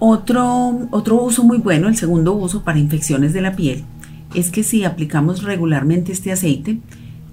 Otro, 0.00 0.86
otro 0.90 1.22
uso 1.22 1.44
muy 1.44 1.56
bueno, 1.56 1.88
el 1.88 1.96
segundo 1.96 2.34
uso 2.34 2.62
para 2.62 2.78
infecciones 2.78 3.32
de 3.32 3.40
la 3.40 3.56
piel, 3.56 3.86
es 4.34 4.50
que 4.50 4.64
si 4.64 4.84
aplicamos 4.84 5.44
regularmente 5.44 6.12
este 6.12 6.30
aceite, 6.30 6.78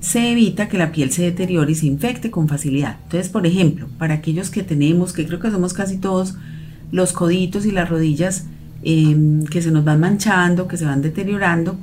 se 0.03 0.31
evita 0.33 0.67
que 0.67 0.77
la 0.77 0.91
piel 0.91 1.13
se 1.13 1.23
deteriore 1.23 1.71
y 1.71 1.75
se 1.75 1.85
infecte 1.85 2.29
con 2.29 2.49
facilidad. 2.49 2.97
Entonces, 3.03 3.29
por 3.29 3.47
ejemplo, 3.47 3.87
para 3.97 4.15
aquellos 4.15 4.49
que 4.49 4.61
tenemos, 4.61 5.13
que 5.13 5.25
creo 5.25 5.39
que 5.39 5.49
somos 5.49 5.73
casi 5.73 5.97
todos, 5.97 6.35
los 6.91 7.13
coditos 7.13 7.65
y 7.65 7.71
las 7.71 7.89
rodillas 7.89 8.45
em, 8.83 9.45
que 9.45 9.61
se 9.61 9.71
nos 9.71 9.85
van 9.85 10.01
manchando, 10.01 10.67
que 10.67 10.75
se 10.75 10.83
van 10.83 11.01
deteriorando, 11.01 11.77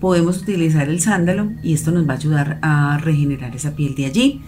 podemos 0.00 0.38
utilizar 0.38 0.88
el 0.88 1.00
sándalo 1.02 1.52
y 1.62 1.74
esto 1.74 1.90
nos 1.90 2.08
va 2.08 2.14
a 2.14 2.16
ayudar 2.16 2.58
a 2.62 2.96
regenerar 2.96 3.54
esa 3.54 3.76
piel 3.76 3.94
de 3.94 4.06
allí. 4.06 4.40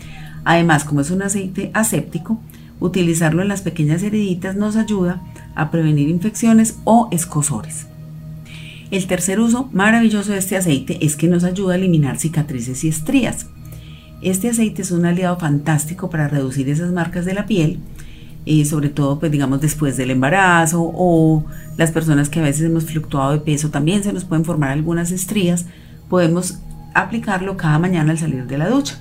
Además, 0.44 0.84
como 0.84 1.02
es 1.02 1.10
un 1.10 1.20
aceite 1.20 1.70
aséptico, 1.74 2.40
utilizarlo 2.80 3.42
en 3.42 3.48
las 3.48 3.60
pequeñas 3.60 4.02
heriditas 4.02 4.56
nos 4.56 4.76
ayuda 4.76 5.20
a 5.54 5.70
prevenir 5.70 6.08
infecciones 6.08 6.78
o 6.84 7.10
escosores. 7.12 7.91
El 8.92 9.08
tercer 9.08 9.40
uso 9.40 9.68
maravilloso 9.72 10.30
de 10.30 10.38
este 10.38 10.56
aceite 10.56 11.04
es 11.04 11.16
que 11.16 11.26
nos 11.26 11.42
ayuda 11.42 11.72
a 11.72 11.76
eliminar 11.76 12.18
cicatrices 12.18 12.84
y 12.84 12.88
estrías. 12.88 13.48
Este 14.20 14.50
aceite 14.50 14.82
es 14.82 14.92
un 14.92 15.04
aliado 15.04 15.36
fantástico 15.36 16.08
para 16.08 16.28
reducir 16.28 16.68
esas 16.68 16.92
marcas 16.92 17.24
de 17.24 17.34
la 17.34 17.46
piel 17.46 17.80
eh, 18.44 18.64
sobre 18.64 18.88
todo 18.88 19.20
pues 19.20 19.30
digamos 19.30 19.60
después 19.60 19.96
del 19.96 20.10
embarazo 20.10 20.82
o 20.82 21.44
las 21.76 21.92
personas 21.92 22.28
que 22.28 22.40
a 22.40 22.42
veces 22.42 22.62
hemos 22.62 22.86
fluctuado 22.86 23.30
de 23.30 23.38
peso 23.38 23.70
también 23.70 24.02
se 24.02 24.12
nos 24.12 24.24
pueden 24.24 24.44
formar 24.44 24.70
algunas 24.70 25.12
estrías, 25.12 25.66
podemos 26.08 26.58
aplicarlo 26.92 27.56
cada 27.56 27.78
mañana 27.78 28.10
al 28.10 28.18
salir 28.18 28.46
de 28.46 28.58
la 28.58 28.68
ducha. 28.68 28.98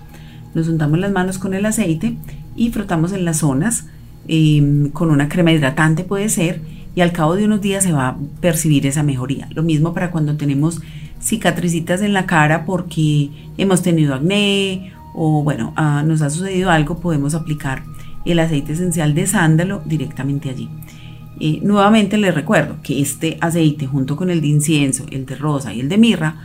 Nos 0.53 0.67
untamos 0.67 0.99
las 0.99 1.11
manos 1.11 1.39
con 1.39 1.55
el 1.55 1.65
aceite 1.65 2.17
y 2.55 2.69
frotamos 2.69 3.13
en 3.13 3.25
las 3.25 3.37
zonas 3.37 3.87
em, 4.27 4.89
con 4.91 5.09
una 5.09 5.27
crema 5.27 5.51
hidratante 5.51 6.03
puede 6.03 6.29
ser 6.29 6.61
y 6.95 7.01
al 7.01 7.11
cabo 7.11 7.35
de 7.35 7.45
unos 7.45 7.61
días 7.61 7.83
se 7.83 7.93
va 7.93 8.09
a 8.09 8.17
percibir 8.39 8.85
esa 8.85 9.03
mejoría. 9.03 9.47
Lo 9.53 9.63
mismo 9.63 9.93
para 9.93 10.11
cuando 10.11 10.35
tenemos 10.37 10.81
cicatricitas 11.21 12.01
en 12.01 12.13
la 12.13 12.25
cara 12.25 12.65
porque 12.65 13.29
hemos 13.57 13.81
tenido 13.81 14.15
acné 14.15 14.93
o 15.13 15.43
bueno, 15.43 15.73
ah, 15.75 16.03
nos 16.05 16.21
ha 16.21 16.29
sucedido 16.29 16.69
algo, 16.69 16.99
podemos 16.99 17.35
aplicar 17.35 17.83
el 18.25 18.39
aceite 18.39 18.73
esencial 18.73 19.13
de 19.13 19.27
sándalo 19.27 19.81
directamente 19.85 20.49
allí. 20.49 20.69
Eh, 21.39 21.59
nuevamente 21.63 22.17
les 22.17 22.35
recuerdo 22.35 22.77
que 22.83 23.01
este 23.01 23.37
aceite 23.41 23.87
junto 23.87 24.15
con 24.15 24.29
el 24.29 24.41
de 24.41 24.47
incienso, 24.47 25.05
el 25.11 25.25
de 25.25 25.35
rosa 25.35 25.73
y 25.73 25.79
el 25.79 25.89
de 25.89 25.97
mirra 25.97 26.35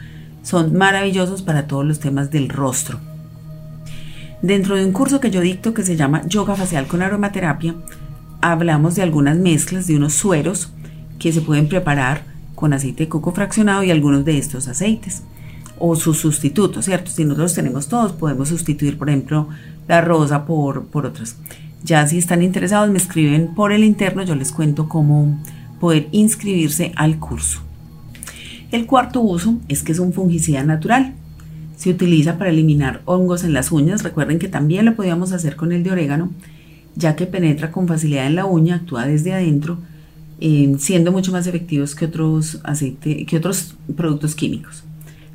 son 0.42 0.74
maravillosos 0.74 1.42
para 1.42 1.66
todos 1.66 1.84
los 1.84 2.00
temas 2.00 2.30
del 2.30 2.48
rostro. 2.48 2.98
Dentro 4.42 4.76
de 4.76 4.84
un 4.84 4.92
curso 4.92 5.20
que 5.20 5.30
yo 5.30 5.40
dicto 5.40 5.74
que 5.74 5.82
se 5.82 5.96
llama 5.96 6.22
Yoga 6.26 6.54
Facial 6.54 6.86
con 6.86 7.02
Aromaterapia, 7.02 7.74
hablamos 8.40 8.94
de 8.94 9.02
algunas 9.02 9.36
mezclas 9.36 9.86
de 9.86 9.96
unos 9.96 10.14
sueros 10.14 10.72
que 11.18 11.32
se 11.32 11.40
pueden 11.40 11.68
preparar 11.68 12.24
con 12.54 12.72
aceite 12.72 13.04
de 13.04 13.08
coco 13.08 13.32
fraccionado 13.32 13.82
y 13.82 13.90
algunos 13.90 14.24
de 14.24 14.38
estos 14.38 14.68
aceites 14.68 15.22
o 15.78 15.94
sus 15.94 16.18
sustitutos, 16.18 16.86
¿cierto? 16.86 17.10
Si 17.10 17.24
nosotros 17.24 17.54
tenemos 17.54 17.88
todos, 17.88 18.12
podemos 18.12 18.48
sustituir, 18.48 18.96
por 18.98 19.08
ejemplo, 19.08 19.48
la 19.88 20.00
rosa 20.00 20.46
por, 20.46 20.86
por 20.86 21.06
otras. 21.06 21.36
Ya 21.84 22.06
si 22.06 22.18
están 22.18 22.42
interesados 22.42 22.90
me 22.90 22.98
escriben 22.98 23.54
por 23.54 23.72
el 23.72 23.84
interno, 23.84 24.22
yo 24.22 24.34
les 24.34 24.52
cuento 24.52 24.88
cómo 24.88 25.38
poder 25.78 26.08
inscribirse 26.12 26.92
al 26.96 27.18
curso. 27.18 27.60
El 28.72 28.86
cuarto 28.86 29.20
uso 29.20 29.58
es 29.68 29.82
que 29.82 29.92
es 29.92 29.98
un 29.98 30.12
fungicida 30.12 30.64
natural. 30.64 31.14
Se 31.76 31.90
utiliza 31.90 32.38
para 32.38 32.50
eliminar 32.50 33.02
hongos 33.04 33.44
en 33.44 33.52
las 33.52 33.70
uñas. 33.70 34.02
Recuerden 34.02 34.38
que 34.38 34.48
también 34.48 34.86
lo 34.86 34.96
podíamos 34.96 35.32
hacer 35.32 35.56
con 35.56 35.72
el 35.72 35.84
de 35.84 35.92
orégano, 35.92 36.30
ya 36.96 37.14
que 37.14 37.26
penetra 37.26 37.70
con 37.70 37.86
facilidad 37.86 38.26
en 38.26 38.34
la 38.34 38.46
uña, 38.46 38.76
actúa 38.76 39.06
desde 39.06 39.32
adentro, 39.32 39.78
eh, 40.40 40.74
siendo 40.78 41.12
mucho 41.12 41.30
más 41.30 41.46
efectivos 41.46 41.94
que 41.94 42.06
otros, 42.06 42.60
aceite, 42.64 43.24
que 43.24 43.36
otros 43.36 43.76
productos 43.94 44.34
químicos. 44.34 44.84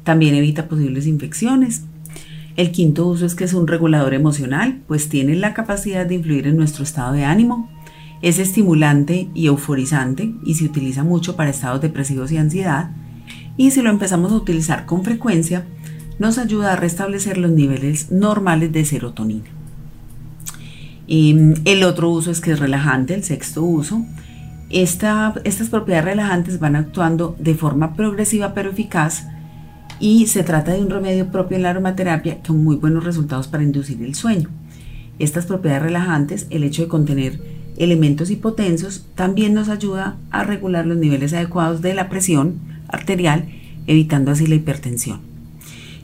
También 0.04 0.36
evita 0.36 0.68
posibles 0.68 1.08
infecciones 1.08 1.84
el 2.58 2.72
quinto 2.72 3.08
uso 3.08 3.26
es 3.26 3.36
que 3.36 3.46
es 3.46 3.54
un 3.54 3.68
regulador 3.68 4.14
emocional, 4.14 4.82
pues 4.88 5.08
tiene 5.08 5.36
la 5.36 5.54
capacidad 5.54 6.06
de 6.06 6.16
influir 6.16 6.48
en 6.48 6.58
nuestro 6.58 6.84
estado 6.84 7.14
de 7.14 7.24
ánimo. 7.24 7.70
Es 8.22 8.40
estimulante 8.40 9.30
y 9.34 9.48
euforizante 9.48 10.36
y 10.46 10.56
se 10.56 10.66
utiliza 10.66 11.04
mucho 11.04 11.36
para 11.36 11.50
estados 11.50 11.82
depresivos 11.82 12.32
y 12.32 12.38
ansiedad. 12.38 12.92
Y 13.58 13.72
si 13.72 13.82
lo 13.82 13.90
empezamos 13.90 14.32
a 14.32 14.36
utilizar 14.36 14.86
con 14.86 15.04
frecuencia, 15.04 15.66
nos 16.20 16.38
ayuda 16.38 16.74
a 16.74 16.76
restablecer 16.76 17.38
los 17.38 17.52
niveles 17.52 18.12
normales 18.12 18.72
de 18.72 18.86
serotonina. 18.86 19.61
Em, 21.14 21.56
el 21.66 21.84
otro 21.84 22.10
uso 22.10 22.32
es 22.32 22.40
que 22.40 22.54
es 22.54 22.60
relajante, 22.60 23.14
el 23.14 23.26
sexto 23.26 23.66
uso. 23.66 24.06
estas 24.70 25.70
propiedades 25.70 26.06
relajantes 26.06 26.58
van 26.58 26.78
actuando 26.78 27.36
de 27.38 27.54
forma 27.54 27.98
progresiva 27.98 28.54
pero 28.54 28.70
eficaz 28.70 29.26
y 30.00 30.28
se 30.28 30.44
trata 30.44 30.72
de 30.72 30.82
un 30.82 30.90
remedio 30.90 31.28
propio 31.28 31.58
en 31.58 31.64
la 31.64 31.72
aromaterapia 31.72 32.38
con 32.48 32.64
muy 32.64 32.78
buenos 32.78 33.04
resultados 33.04 33.50
para 33.50 33.64
inducir 33.64 34.02
el 34.02 34.16
sueño. 34.16 34.48
Estas 35.20 35.48
propiedades 35.48 35.84
relajantes, 35.84 36.48
el 36.50 36.64
hecho 36.64 36.84
de 36.84 36.88
contener 36.88 37.42
elementos 37.76 38.32
hipotensos, 38.32 39.06
también 39.14 39.54
nos 39.54 39.68
ayuda 39.68 40.16
a 40.30 40.46
regular 40.46 40.88
los 40.88 40.98
niveles 40.98 41.34
adecuados 41.34 41.82
de 41.82 41.94
la 41.94 42.08
presión 42.08 42.54
arterial, 42.88 43.50
evitando 43.86 44.32
así 44.32 44.48
la 44.48 44.56
hipertensión. 44.56 45.20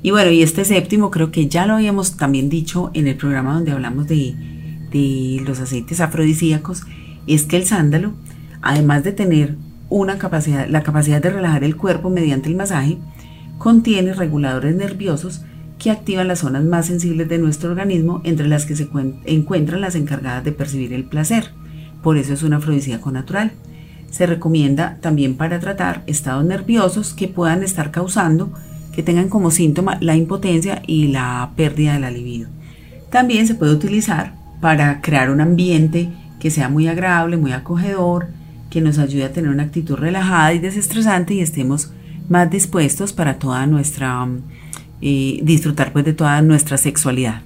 Y 0.03 0.11
bueno, 0.11 0.31
y 0.31 0.41
este 0.41 0.65
séptimo 0.65 1.11
creo 1.11 1.31
que 1.31 1.47
ya 1.47 1.65
lo 1.65 1.75
habíamos 1.75 2.17
también 2.17 2.49
dicho 2.49 2.91
en 2.93 3.07
el 3.07 3.15
programa 3.15 3.53
donde 3.53 3.71
hablamos 3.71 4.07
de, 4.07 4.35
de 4.91 5.41
los 5.45 5.59
aceites 5.59 5.99
afrodisíacos, 5.99 6.83
es 7.27 7.43
que 7.43 7.57
el 7.57 7.65
sándalo, 7.65 8.13
además 8.61 9.03
de 9.03 9.11
tener 9.11 9.55
una 9.89 10.17
capacidad, 10.17 10.67
la 10.67 10.83
capacidad 10.83 11.21
de 11.21 11.29
relajar 11.29 11.63
el 11.63 11.75
cuerpo 11.75 12.09
mediante 12.09 12.49
el 12.49 12.55
masaje, 12.55 12.97
contiene 13.57 14.13
reguladores 14.13 14.75
nerviosos 14.75 15.41
que 15.79 15.91
activan 15.91 16.27
las 16.27 16.39
zonas 16.39 16.63
más 16.63 16.87
sensibles 16.87 17.29
de 17.29 17.37
nuestro 17.37 17.69
organismo, 17.69 18.21
entre 18.23 18.47
las 18.47 18.65
que 18.65 18.75
se 18.75 18.89
encuentran 19.25 19.81
las 19.81 19.95
encargadas 19.95 20.43
de 20.43 20.51
percibir 20.51 20.93
el 20.93 21.05
placer. 21.05 21.51
Por 22.01 22.17
eso 22.17 22.33
es 22.33 22.43
un 22.43 22.53
afrodisíaco 22.53 23.11
natural. 23.11 23.51
Se 24.09 24.25
recomienda 24.25 24.97
también 25.01 25.35
para 25.35 25.59
tratar 25.59 26.03
estados 26.07 26.45
nerviosos 26.45 27.13
que 27.13 27.27
puedan 27.27 27.63
estar 27.63 27.91
causando 27.91 28.51
que 28.97 29.03
tengan 29.03 29.29
como 29.29 29.51
síntoma 29.51 29.99
la 30.01 30.15
impotencia 30.15 30.81
y 30.87 31.09
la 31.09 31.51
pérdida 31.55 31.93
de 31.93 31.99
la 31.99 32.09
libido. 32.09 32.49
También 33.11 33.45
se 33.45 33.53
puede 33.53 33.71
utilizar 33.71 34.33
para 34.61 35.01
crear 35.01 35.29
un 35.29 35.41
ambiente 35.41 36.09
que 36.39 36.51
sea 36.51 36.69
muy 36.69 36.87
agradable, 36.87 37.37
muy 37.37 37.51
acogedor, 37.51 38.27
que 38.69 38.81
nos 38.81 38.97
ayude 38.99 39.25
a 39.25 39.31
tener 39.31 39.49
una 39.49 39.63
actitud 39.63 39.95
relajada 39.95 40.53
y 40.53 40.59
desestresante 40.59 41.33
y 41.33 41.41
estemos 41.41 41.91
más 42.29 42.49
dispuestos 42.49 43.13
para 43.13 43.39
toda 43.39 43.65
nuestra 43.65 44.27
eh, 45.01 45.39
disfrutar 45.43 45.93
pues 45.93 46.05
de 46.05 46.13
toda 46.13 46.41
nuestra 46.41 46.77
sexualidad. 46.77 47.41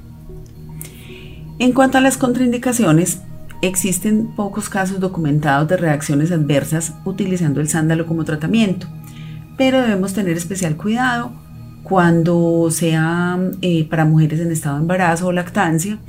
En 1.59 1.73
cuanto 1.73 1.97
a 1.97 2.01
las 2.01 2.17
contraindicaciones, 2.17 3.21
existen 3.61 4.27
pocos 4.35 4.69
casos 4.69 4.99
documentados 4.99 5.67
de 5.67 5.77
reacciones 5.77 6.31
adversas 6.31 6.93
utilizando 7.05 7.61
el 7.61 7.69
sándalo 7.69 8.07
como 8.07 8.23
tratamiento, 8.23 8.87
pero 9.57 9.81
debemos 9.81 10.13
tener 10.13 10.37
especial 10.37 10.75
cuidado 10.75 11.33
cuando 11.83 12.69
sea 12.71 13.37
eh, 13.61 13.87
para 13.89 14.05
mujeres 14.05 14.39
en 14.39 14.51
estado 14.51 14.77
de 14.77 14.81
embarazo 14.81 15.27
o 15.27 15.31
lactancia. 15.31 15.99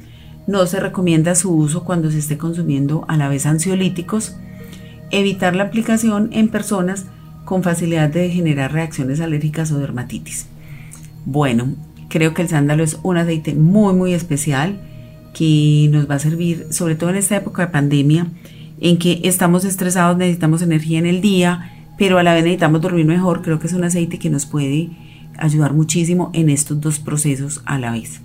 No 0.47 0.67
se 0.67 0.81
recomienda 0.81 1.35
su 1.35 1.55
uso 1.55 1.85
cuando 1.85 2.11
se 2.11 2.19
esté 2.19 2.37
consumiendo 2.37 3.05
a 3.09 3.17
la 3.17 3.29
vez 3.29 3.47
ansiolíticos. 3.47 4.37
Evitar 5.11 5.55
la 5.55 5.65
aplicación 5.65 6.31
en 6.33 6.49
personas 6.49 7.07
con 7.45 7.63
facilidad 7.63 8.09
de 8.09 8.31
generar 8.31 8.73
reacciones 8.73 9.21
alérgicas 9.21 9.71
o 9.73 9.79
dermatitis. 9.79 10.47
Bueno, 11.25 11.75
creo 12.09 12.35
que 12.35 12.43
el 12.43 12.49
sándalo 12.49 12.83
es 12.83 12.99
un 13.03 13.17
aceite 13.17 13.55
muy 13.55 13.95
muy 13.95 14.15
especial 14.15 14.81
que 15.35 15.89
nos 15.91 16.11
va 16.11 16.17
a 16.17 16.19
servir, 16.19 16.67
sobre 16.71 16.95
todo 16.95 17.11
en 17.11 17.17
esta 17.17 17.37
época 17.37 17.67
de 17.67 17.73
pandemia, 17.73 18.27
en 18.81 18.99
que 18.99 19.21
estamos 19.25 19.65
estresados, 19.65 20.17
necesitamos 20.17 20.63
energía 20.63 20.99
en 20.99 21.07
el 21.07 21.21
día, 21.21 21.73
pero 21.99 22.19
a 22.19 22.23
la 22.23 22.35
vez 22.35 22.43
necesitamos 22.43 22.81
dormir 22.81 23.07
mejor. 23.07 23.43
Creo 23.43 23.59
que 23.59 23.69
es 23.69 23.73
un 23.73 23.85
aceite 23.85 24.19
que 24.19 24.29
nos 24.29 24.45
puede 24.45 24.91
ayudar 25.39 25.73
muchísimo 25.73 26.31
en 26.33 26.51
estos 26.51 26.81
dos 26.81 26.99
procesos 26.99 27.63
a 27.65 27.79
la 27.79 27.93
vez. 27.93 28.21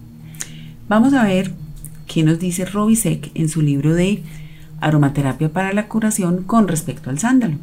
Vamos 0.90 1.14
a 1.14 1.24
ver 1.24 1.54
qué 2.08 2.24
nos 2.24 2.40
dice 2.40 2.66
Robisek 2.66 3.32
en 3.36 3.50
su 3.50 3.62
libro 3.62 3.94
de 3.94 4.24
Aromaterapia 4.80 5.52
para 5.52 5.74
la 5.74 5.88
curación 5.88 6.44
con 6.44 6.68
respecto 6.68 7.10
al 7.10 7.20
sándalo. 7.20 7.58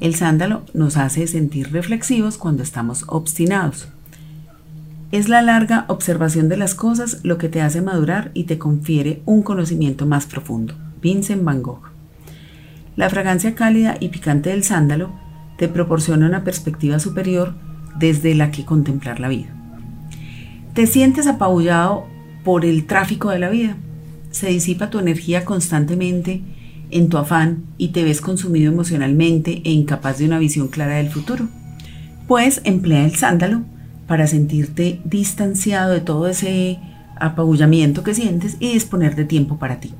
El 0.00 0.14
sándalo 0.14 0.64
nos 0.74 0.96
hace 0.96 1.26
sentir 1.26 1.72
reflexivos 1.72 2.36
cuando 2.36 2.62
estamos 2.62 3.04
obstinados. 3.06 3.88
Es 5.12 5.28
la 5.28 5.42
larga 5.42 5.84
observación 5.88 6.48
de 6.48 6.56
las 6.56 6.74
cosas 6.74 7.20
lo 7.22 7.38
que 7.38 7.48
te 7.48 7.62
hace 7.62 7.80
madurar 7.80 8.30
y 8.34 8.44
te 8.44 8.58
confiere 8.58 9.22
un 9.26 9.42
conocimiento 9.42 10.06
más 10.06 10.26
profundo. 10.26 10.74
Vincent 11.00 11.44
Van 11.44 11.62
Gogh. 11.62 11.82
La 12.96 13.08
fragancia 13.10 13.54
cálida 13.54 13.96
y 14.00 14.08
picante 14.08 14.50
del 14.50 14.64
sándalo 14.64 15.10
te 15.58 15.68
proporciona 15.68 16.26
una 16.26 16.42
perspectiva 16.42 16.98
superior 16.98 17.54
desde 17.98 18.34
la 18.34 18.50
que 18.50 18.64
contemplar 18.64 19.20
la 19.20 19.28
vida. 19.28 19.54
Te 20.74 20.86
sientes 20.86 21.28
apabullado 21.28 22.06
por 22.44 22.64
el 22.64 22.86
tráfico 22.86 23.30
de 23.30 23.38
la 23.38 23.50
vida. 23.50 23.76
Se 24.30 24.48
disipa 24.48 24.90
tu 24.90 24.98
energía 24.98 25.44
constantemente 25.44 26.42
en 26.90 27.08
tu 27.08 27.18
afán 27.18 27.64
y 27.78 27.88
te 27.88 28.04
ves 28.04 28.20
consumido 28.20 28.70
emocionalmente 28.70 29.62
e 29.64 29.72
incapaz 29.72 30.18
de 30.18 30.26
una 30.26 30.38
visión 30.38 30.68
clara 30.68 30.96
del 30.96 31.10
futuro. 31.10 31.48
Pues 32.28 32.60
emplea 32.64 33.04
el 33.04 33.16
sándalo 33.16 33.62
para 34.06 34.26
sentirte 34.26 35.00
distanciado 35.04 35.92
de 35.92 36.00
todo 36.00 36.28
ese 36.28 36.78
apabullamiento 37.16 38.02
que 38.02 38.14
sientes 38.14 38.56
y 38.60 38.72
disponer 38.72 39.16
de 39.16 39.24
tiempo 39.24 39.58
para 39.58 39.80
ti. 39.80 39.92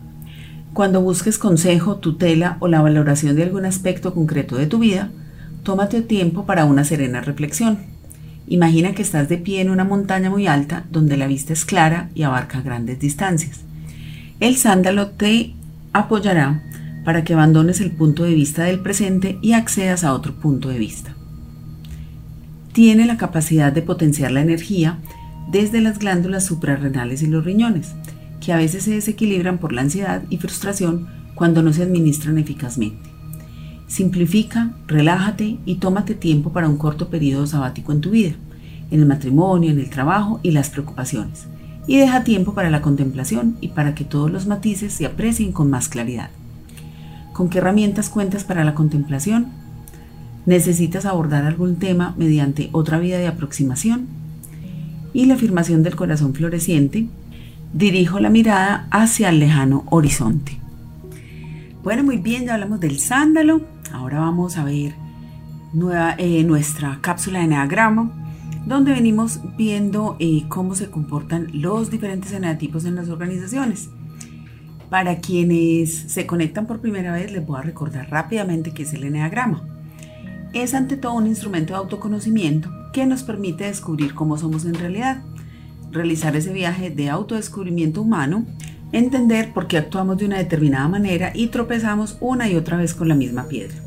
Cuando 0.73 1.01
busques 1.01 1.39
consejo, 1.39 1.97
tutela 1.97 2.57
o 2.61 2.69
la 2.69 2.83
valoración 2.83 3.37
de 3.37 3.45
algún 3.45 3.65
aspecto 3.65 4.13
concreto 4.13 4.57
de 4.57 4.67
tu 4.67 4.81
vida, 4.81 5.11
tómate 5.63 6.03
tiempo 6.03 6.47
para 6.47 6.65
una 6.65 6.85
serena 6.85 7.21
reflexión. 7.21 7.94
Imagina 8.47 8.93
que 8.93 9.03
estás 9.03 9.29
de 9.29 9.39
pie 9.39 9.61
en 9.61 9.71
una 9.71 9.85
montaña 9.85 10.31
muy 10.31 10.47
alta 10.47 10.85
donde 10.91 11.17
la 11.17 11.27
vista 11.27 11.53
es 11.53 11.65
clara 11.65 12.11
y 12.15 12.23
abarca 12.23 12.61
grandes 12.61 12.99
distancias. 13.01 13.61
El 14.41 14.57
sándalo 14.57 15.09
te 15.11 15.55
apoyará 15.93 16.63
para 17.05 17.25
que 17.25 17.35
abandones 17.35 17.81
el 17.81 17.93
punto 17.93 18.25
de 18.25 18.35
vista 18.35 18.65
del 18.65 18.81
presente 18.81 19.39
y 19.43 19.53
accedas 19.53 20.05
a 20.05 20.13
otro 20.13 20.35
punto 20.35 20.69
de 20.69 20.79
vista 20.79 21.15
tiene 22.75 23.07
la 23.07 23.17
capacidad 23.17 23.73
de 23.73 23.83
potenciar 23.83 24.33
la 24.33 24.43
energía 24.43 24.99
desde 25.51 25.81
las 25.81 26.01
glándulas 26.01 26.45
suprarrenales 26.45 27.23
y 27.23 27.29
los 27.29 27.45
riñones, 27.45 27.95
que 28.41 28.53
a 28.53 28.57
veces 28.57 28.83
se 28.83 28.91
desequilibran 28.91 29.59
por 29.59 29.73
la 29.73 29.83
ansiedad 29.83 30.25
y 30.29 30.39
frustración 30.39 31.07
cuando 31.37 31.63
no 31.63 31.73
se 31.73 31.85
administran 31.85 32.37
eficazmente. 32.37 33.14
Simplifica, 33.87 34.73
relájate 34.87 35.59
y 35.65 35.77
tómate 35.77 36.15
tiempo 36.15 36.53
para 36.53 36.69
un 36.69 36.77
corto 36.77 37.09
periodo 37.09 37.47
sabático 37.47 37.93
en 37.93 38.01
tu 38.01 38.11
vida, 38.11 38.35
en 38.91 39.01
el 39.01 39.07
matrimonio, 39.07 39.71
en 39.71 39.79
el 39.79 39.91
trabajo 39.91 40.41
y 40.43 40.51
las 40.51 40.71
preocupaciones. 40.71 41.47
Y 41.87 41.99
deja 41.99 42.25
tiempo 42.25 42.55
para 42.55 42.71
la 42.71 42.83
contemplación 42.83 43.57
y 43.61 43.69
para 43.69 43.95
que 43.95 44.05
todos 44.05 44.31
los 44.31 44.47
matices 44.47 44.93
se 44.93 45.07
aprecien 45.07 45.53
con 45.53 45.71
más 45.71 45.89
claridad. 45.89 46.31
¿Con 47.33 47.49
qué 47.49 47.59
herramientas 47.59 48.09
cuentas 48.09 48.45
para 48.45 48.65
la 48.65 48.75
contemplación? 48.75 49.65
necesitas 50.47 51.07
abordar 51.07 51.45
algún 51.45 51.77
tema 51.77 52.15
mediante 52.17 52.69
otra 52.73 52.99
vía 52.99 53.19
de 53.19 53.27
aproximación. 53.27 54.07
Y 55.13 55.27
la 55.27 55.35
afirmación 55.35 55.83
del 55.83 55.97
corazón 55.97 56.35
floreciente, 56.35 57.07
dirijo 57.73 58.19
la 58.21 58.31
mirada 58.31 58.89
hacia 58.91 59.29
el 59.29 59.39
lejano 59.39 59.85
horizonte. 59.91 60.59
Bueno, 61.83 62.03
muy 62.03 62.17
bien, 62.17 62.47
ya 62.47 62.55
hablamos 62.55 62.81
del 62.81 62.99
sándalo. 62.99 63.61
Ahora 63.95 64.21
vamos 64.21 64.57
a 64.57 64.65
ver 64.65 64.95
eh, 66.19 66.45
nuestra 66.45 66.99
cápsula 67.01 67.39
de 67.39 67.47
eneagrama, 67.47 68.11
donde 68.67 68.93
venimos 68.93 69.41
viendo 69.57 70.17
eh, 70.19 70.45
cómo 70.49 70.75
se 70.75 70.91
comportan 70.91 71.49
los 71.53 71.91
diferentes 71.91 72.33
eneatipos 72.33 72.85
en 72.85 72.97
las 72.97 73.09
organizaciones. 73.09 73.91
Para 74.91 75.19
quienes 75.19 75.95
se 75.95 76.27
conectan 76.27 76.67
por 76.67 76.81
primera 76.81 77.13
vez, 77.13 77.33
les 77.33 77.45
voy 77.45 77.59
a 77.59 77.63
recordar 77.63 78.11
rápidamente 78.11 78.73
qué 78.73 78.83
es 78.83 78.93
el 78.95 79.05
eneagrama 79.05 79.75
es 80.55 80.73
ante 80.73 80.97
todo 80.97 81.15
un 81.15 81.27
instrumento 81.27 81.73
de 81.73 81.81
autoconocimiento 81.81 82.71
que 82.93 83.07
nos 83.07 83.25
permite 83.25 83.65
descubrir 83.65 84.15
cómo 84.15 84.39
somos 84.39 84.65
en 84.65 84.75
realidad, 84.75 85.23
realizar 85.91 86.37
ese 86.37 86.53
viaje 86.53 86.91
de 86.91 87.11
autodescubrimiento 87.11 88.01
humano, 88.01 88.47
entender 88.93 89.53
por 89.53 89.67
qué 89.67 89.79
actuamos 89.79 90.17
de 90.19 90.27
una 90.27 90.39
determinada 90.39 90.89
manera 90.89 91.33
y 91.35 91.49
tropezamos 91.49 92.17
una 92.21 92.49
y 92.49 92.55
otra 92.55 92.77
vez 92.77 92.95
con 92.95 93.09
la 93.09 93.17
misma 93.17 93.49
piedra. 93.49 93.84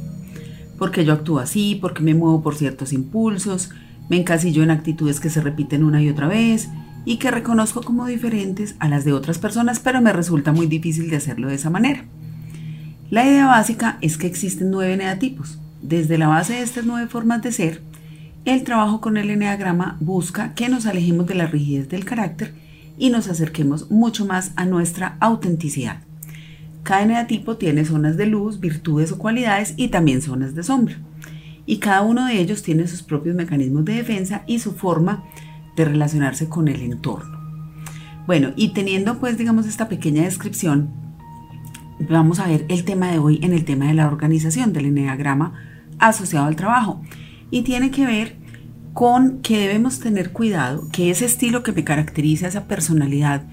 Porque 0.78 1.06
yo 1.06 1.14
actúo 1.14 1.40
así, 1.40 1.78
porque 1.82 2.04
me 2.04 2.14
muevo 2.14 2.42
por 2.42 2.56
ciertos 2.56 2.94
impulsos, 2.94 3.72
me 4.10 4.18
encasillo 4.18 4.64
en 4.64 4.72
actitudes 4.72 5.20
que 5.20 5.30
se 5.30 5.42
repiten 5.42 5.84
una 5.84 6.02
y 6.02 6.10
otra 6.10 6.28
vez 6.28 6.70
y 7.06 7.18
que 7.18 7.32
reconozco 7.32 7.82
como 7.82 8.06
diferentes 8.06 8.76
a 8.80 8.88
las 8.88 9.06
de 9.06 9.14
otras 9.14 9.40
personas, 9.40 9.80
pero 9.80 10.02
me 10.02 10.14
resulta 10.14 10.52
muy 10.52 10.68
difícil 10.68 11.10
de 11.10 11.18
hacerlo 11.18 11.48
de 11.48 11.56
esa 11.56 11.70
manera. 11.70 12.06
La 13.10 13.26
idea 13.26 13.48
básica 13.48 13.98
es 14.02 14.18
que 14.18 14.28
existen 14.28 14.72
nueve 14.72 14.98
neatipos, 14.98 15.60
desde 15.82 16.18
la 16.18 16.28
base 16.28 16.54
de 16.54 16.62
estas 16.62 16.86
nueve 16.86 17.08
formas 17.08 17.42
de 17.42 17.52
ser, 17.52 17.82
el 18.48 18.64
trabajo 18.64 19.02
con 19.02 19.18
el 19.18 19.30
eneagrama 19.30 19.98
busca 20.00 20.54
que 20.54 20.70
nos 20.70 20.86
alejemos 20.86 21.28
de 21.28 21.36
la 21.36 21.48
rigidez 21.48 21.90
del 21.90 22.06
carácter 22.06 22.54
y 22.98 23.10
nos 23.10 23.28
acerquemos 23.28 23.92
mucho 23.92 24.26
más 24.26 24.54
a 24.56 24.66
nuestra 24.66 25.18
autenticidad. 25.20 26.07
Cada 26.88 27.04
eneatipo 27.04 27.58
tiene 27.58 27.84
zonas 27.84 28.16
de 28.16 28.28
luz, 28.28 28.62
virtudes 28.62 29.12
o 29.12 29.18
cualidades 29.18 29.74
y 29.76 29.90
también 29.90 30.22
zonas 30.22 30.56
de 30.56 30.64
sombra. 30.64 30.96
Y 31.66 31.80
cada 31.80 32.02
uno 32.02 32.26
de 32.26 32.40
ellos 32.40 32.64
tiene 32.64 32.88
sus 32.88 33.04
propios 33.04 33.36
mecanismos 33.36 33.84
de 33.84 33.96
defensa 33.96 34.44
y 34.48 34.60
su 34.60 34.72
forma 34.72 35.26
de 35.76 35.84
relacionarse 35.84 36.48
con 36.48 36.70
el 36.70 36.82
entorno. 36.82 37.38
Bueno, 38.26 38.54
y 38.56 38.70
teniendo 38.70 39.20
pues 39.20 39.38
digamos 39.38 39.68
esta 39.68 39.90
pequeña 39.90 40.24
descripción, 40.24 40.90
vamos 42.10 42.40
a 42.40 42.48
ver 42.48 42.64
el 42.70 42.86
tema 42.86 43.12
de 43.12 43.20
hoy 43.20 43.42
en 43.44 43.52
el 43.52 43.66
tema 43.66 43.88
de 43.88 43.94
la 43.94 44.08
organización 44.08 44.72
del 44.72 44.86
eneagrama 44.86 45.56
asociado 46.00 46.46
al 46.46 46.56
trabajo 46.56 47.02
y 47.52 47.64
tiene 47.64 47.92
que 47.92 48.06
ver 48.06 48.38
con 48.94 49.42
que 49.42 49.60
debemos 49.60 50.00
tener 50.00 50.32
cuidado 50.32 50.88
que 50.94 51.10
ese 51.10 51.26
estilo 51.26 51.64
que 51.64 51.74
me 51.74 51.84
caracteriza, 51.84 52.48
esa 52.48 52.66
personalidad 52.66 53.46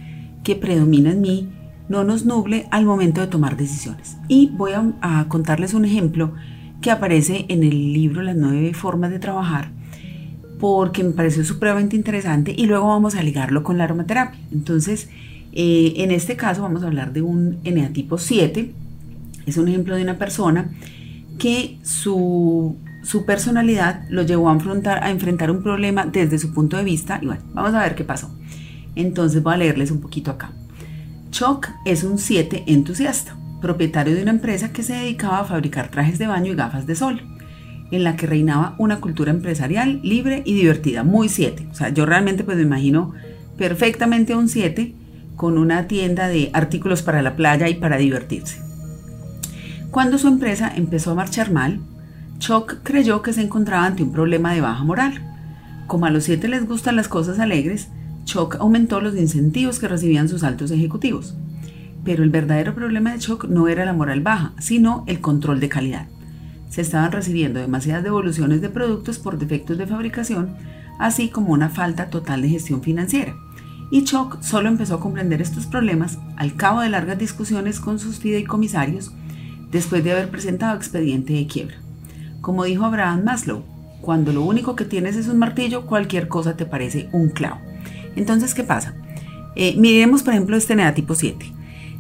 que 0.44 0.54
predomina 0.54 1.10
en 1.10 1.20
mí, 1.20 1.48
no 1.88 2.04
nos 2.04 2.24
nuble 2.24 2.66
al 2.70 2.84
momento 2.84 3.20
de 3.20 3.26
tomar 3.26 3.56
decisiones. 3.56 4.16
Y 4.28 4.50
voy 4.54 4.72
a, 4.72 5.26
contarles 5.28 5.74
un 5.74 5.84
ejemplo 5.84 6.32
que 6.80 6.90
aparece 6.90 7.46
en 7.48 7.62
el 7.62 7.92
libro 7.92 8.22
Las 8.22 8.36
nueve 8.36 8.74
formas 8.74 9.10
de 9.10 9.18
trabajar, 9.18 9.70
porque 10.58 11.04
me 11.04 11.10
pareció 11.10 11.44
supremamente 11.44 11.96
interesante 11.96 12.54
y 12.56 12.66
luego 12.66 12.88
vamos 12.88 13.14
a 13.14 13.22
ligarlo 13.22 13.62
con 13.62 13.78
la 13.78 13.84
aromaterapia. 13.84 14.40
Entonces, 14.52 15.08
eh, 15.52 15.94
en 15.96 16.10
este 16.10 16.36
caso 16.36 16.62
vamos 16.62 16.82
a 16.82 16.86
hablar 16.86 17.12
de 17.12 17.22
un 17.22 17.58
eneatipo 17.64 18.18
7, 18.18 18.72
es 19.46 19.56
un 19.56 19.68
ejemplo 19.68 19.96
de 19.96 20.02
una 20.02 20.18
persona 20.18 20.70
que 21.38 21.78
su, 21.82 22.76
personalidad 23.26 24.06
lo 24.08 24.22
llevó 24.22 24.48
a 24.48 24.52
enfrentar, 24.52 25.04
a 25.04 25.10
enfrentar 25.10 25.50
un 25.50 25.62
problema 25.62 26.06
desde 26.06 26.38
su 26.38 26.52
punto 26.52 26.76
de 26.76 26.84
vista. 26.84 27.18
Y 27.20 27.26
bueno, 27.26 27.42
vamos 27.52 27.74
a 27.74 27.80
ver 27.80 27.94
qué 27.94 28.04
pasó. 28.04 28.30
Entonces 28.94 29.42
voy 29.42 29.54
a 29.54 29.56
leerles 29.58 29.90
un 29.90 30.00
poquito 30.00 30.30
acá. 30.30 30.52
Chuck 31.34 31.66
es 31.84 32.04
un 32.04 32.18
7 32.18 32.62
entusiasta, 32.68 33.36
propietario 33.60 34.14
de 34.14 34.22
una 34.22 34.30
empresa 34.30 34.72
que 34.72 34.84
se 34.84 34.92
dedicaba 34.92 35.40
a 35.40 35.44
fabricar 35.44 35.90
trajes 35.90 36.16
de 36.16 36.28
baño 36.28 36.52
y 36.52 36.54
gafas 36.54 36.86
de 36.86 36.94
sol. 36.94 37.22
en 37.90 38.04
la 38.04 38.14
que 38.14 38.26
reinaba 38.26 38.76
una 38.78 39.00
cultura 39.00 39.32
empresarial 39.32 40.00
libre 40.04 40.42
y 40.46 40.54
divertida, 40.54 41.02
muy 41.02 41.28
7. 41.28 41.68
O 41.72 41.74
sea, 41.74 41.88
yo 41.88 42.06
realmente 42.06 42.44
pues 42.44 42.56
me 42.56 42.62
imagino 42.62 43.14
perfectamente 43.58 44.36
un 44.36 44.48
7 44.48 44.94
con 45.34 45.58
una 45.58 45.88
tienda 45.88 46.28
de 46.28 46.50
artículos 46.52 47.02
para 47.02 47.20
la 47.20 47.34
playa 47.34 47.68
y 47.68 47.74
para 47.74 47.96
divertirse. 47.96 48.60
Cuando 49.90 50.18
su 50.18 50.28
empresa 50.28 50.72
empezó 50.74 51.10
a 51.10 51.16
marchar 51.16 51.50
mal, 51.50 51.80
Chuck 52.38 52.76
creyó 52.84 53.22
que 53.22 53.32
se 53.32 53.42
encontraba 53.42 53.86
ante 53.86 54.04
un 54.04 54.12
problema 54.12 54.54
de 54.54 54.60
baja 54.60 54.84
moral. 54.84 55.20
Como 55.88 56.06
a 56.06 56.10
los 56.10 56.24
7 56.24 56.46
les 56.46 56.64
gustan 56.64 56.94
las 56.94 57.08
cosas 57.08 57.40
alegres, 57.40 57.88
Chuck 58.24 58.56
aumentó 58.60 59.00
los 59.00 59.16
incentivos 59.16 59.78
que 59.78 59.88
recibían 59.88 60.28
sus 60.28 60.42
altos 60.42 60.70
ejecutivos. 60.70 61.34
Pero 62.04 62.22
el 62.22 62.30
verdadero 62.30 62.74
problema 62.74 63.12
de 63.12 63.18
Chuck 63.18 63.44
no 63.44 63.68
era 63.68 63.84
la 63.84 63.92
moral 63.92 64.20
baja, 64.20 64.52
sino 64.58 65.04
el 65.06 65.20
control 65.20 65.60
de 65.60 65.68
calidad 65.68 66.08
se 66.74 66.80
estaban 66.80 67.12
recibiendo 67.12 67.60
demasiadas 67.60 68.02
devoluciones 68.02 68.60
de 68.60 68.68
productos 68.68 69.20
por 69.20 69.38
defectos 69.38 69.78
de 69.78 69.86
fabricación, 69.86 70.56
así 70.98 71.28
como 71.28 71.52
una 71.52 71.68
falta 71.68 72.10
total 72.10 72.42
de 72.42 72.48
gestión 72.48 72.82
financiera. 72.82 73.36
Y 73.92 74.02
Choc 74.02 74.42
solo 74.42 74.68
empezó 74.68 74.96
a 74.96 75.00
comprender 75.00 75.40
estos 75.40 75.66
problemas 75.66 76.18
al 76.36 76.56
cabo 76.56 76.80
de 76.80 76.88
largas 76.88 77.16
discusiones 77.16 77.78
con 77.78 78.00
sus 78.00 78.18
fideicomisarios 78.18 79.12
después 79.70 80.02
de 80.02 80.10
haber 80.10 80.30
presentado 80.30 80.76
expediente 80.76 81.34
de 81.34 81.46
quiebra. 81.46 81.76
Como 82.40 82.64
dijo 82.64 82.84
Abraham 82.84 83.22
Maslow, 83.22 83.62
cuando 84.00 84.32
lo 84.32 84.42
único 84.42 84.74
que 84.74 84.84
tienes 84.84 85.14
es 85.14 85.28
un 85.28 85.38
martillo, 85.38 85.86
cualquier 85.86 86.26
cosa 86.26 86.56
te 86.56 86.66
parece 86.66 87.08
un 87.12 87.28
clavo. 87.28 87.60
Entonces, 88.16 88.54
¿qué 88.54 88.64
pasa? 88.64 88.94
Eh, 89.56 89.74
miremos, 89.76 90.22
por 90.22 90.34
ejemplo, 90.34 90.56
este 90.56 90.76
negativo 90.76 91.14
7 91.14 91.54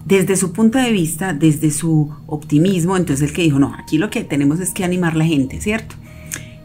desde 0.04 0.36
su 0.36 0.52
punto 0.52 0.78
de 0.78 0.92
vista, 0.92 1.32
desde 1.32 1.70
su 1.70 2.12
optimismo, 2.26 2.96
entonces 2.96 3.28
el 3.28 3.34
que 3.34 3.42
dijo, 3.42 3.58
no, 3.58 3.74
aquí 3.74 3.98
lo 3.98 4.10
que 4.10 4.22
tenemos 4.22 4.60
es 4.60 4.70
que 4.70 4.84
animar 4.84 5.16
la 5.16 5.24
gente, 5.24 5.60
¿cierto? 5.60 5.96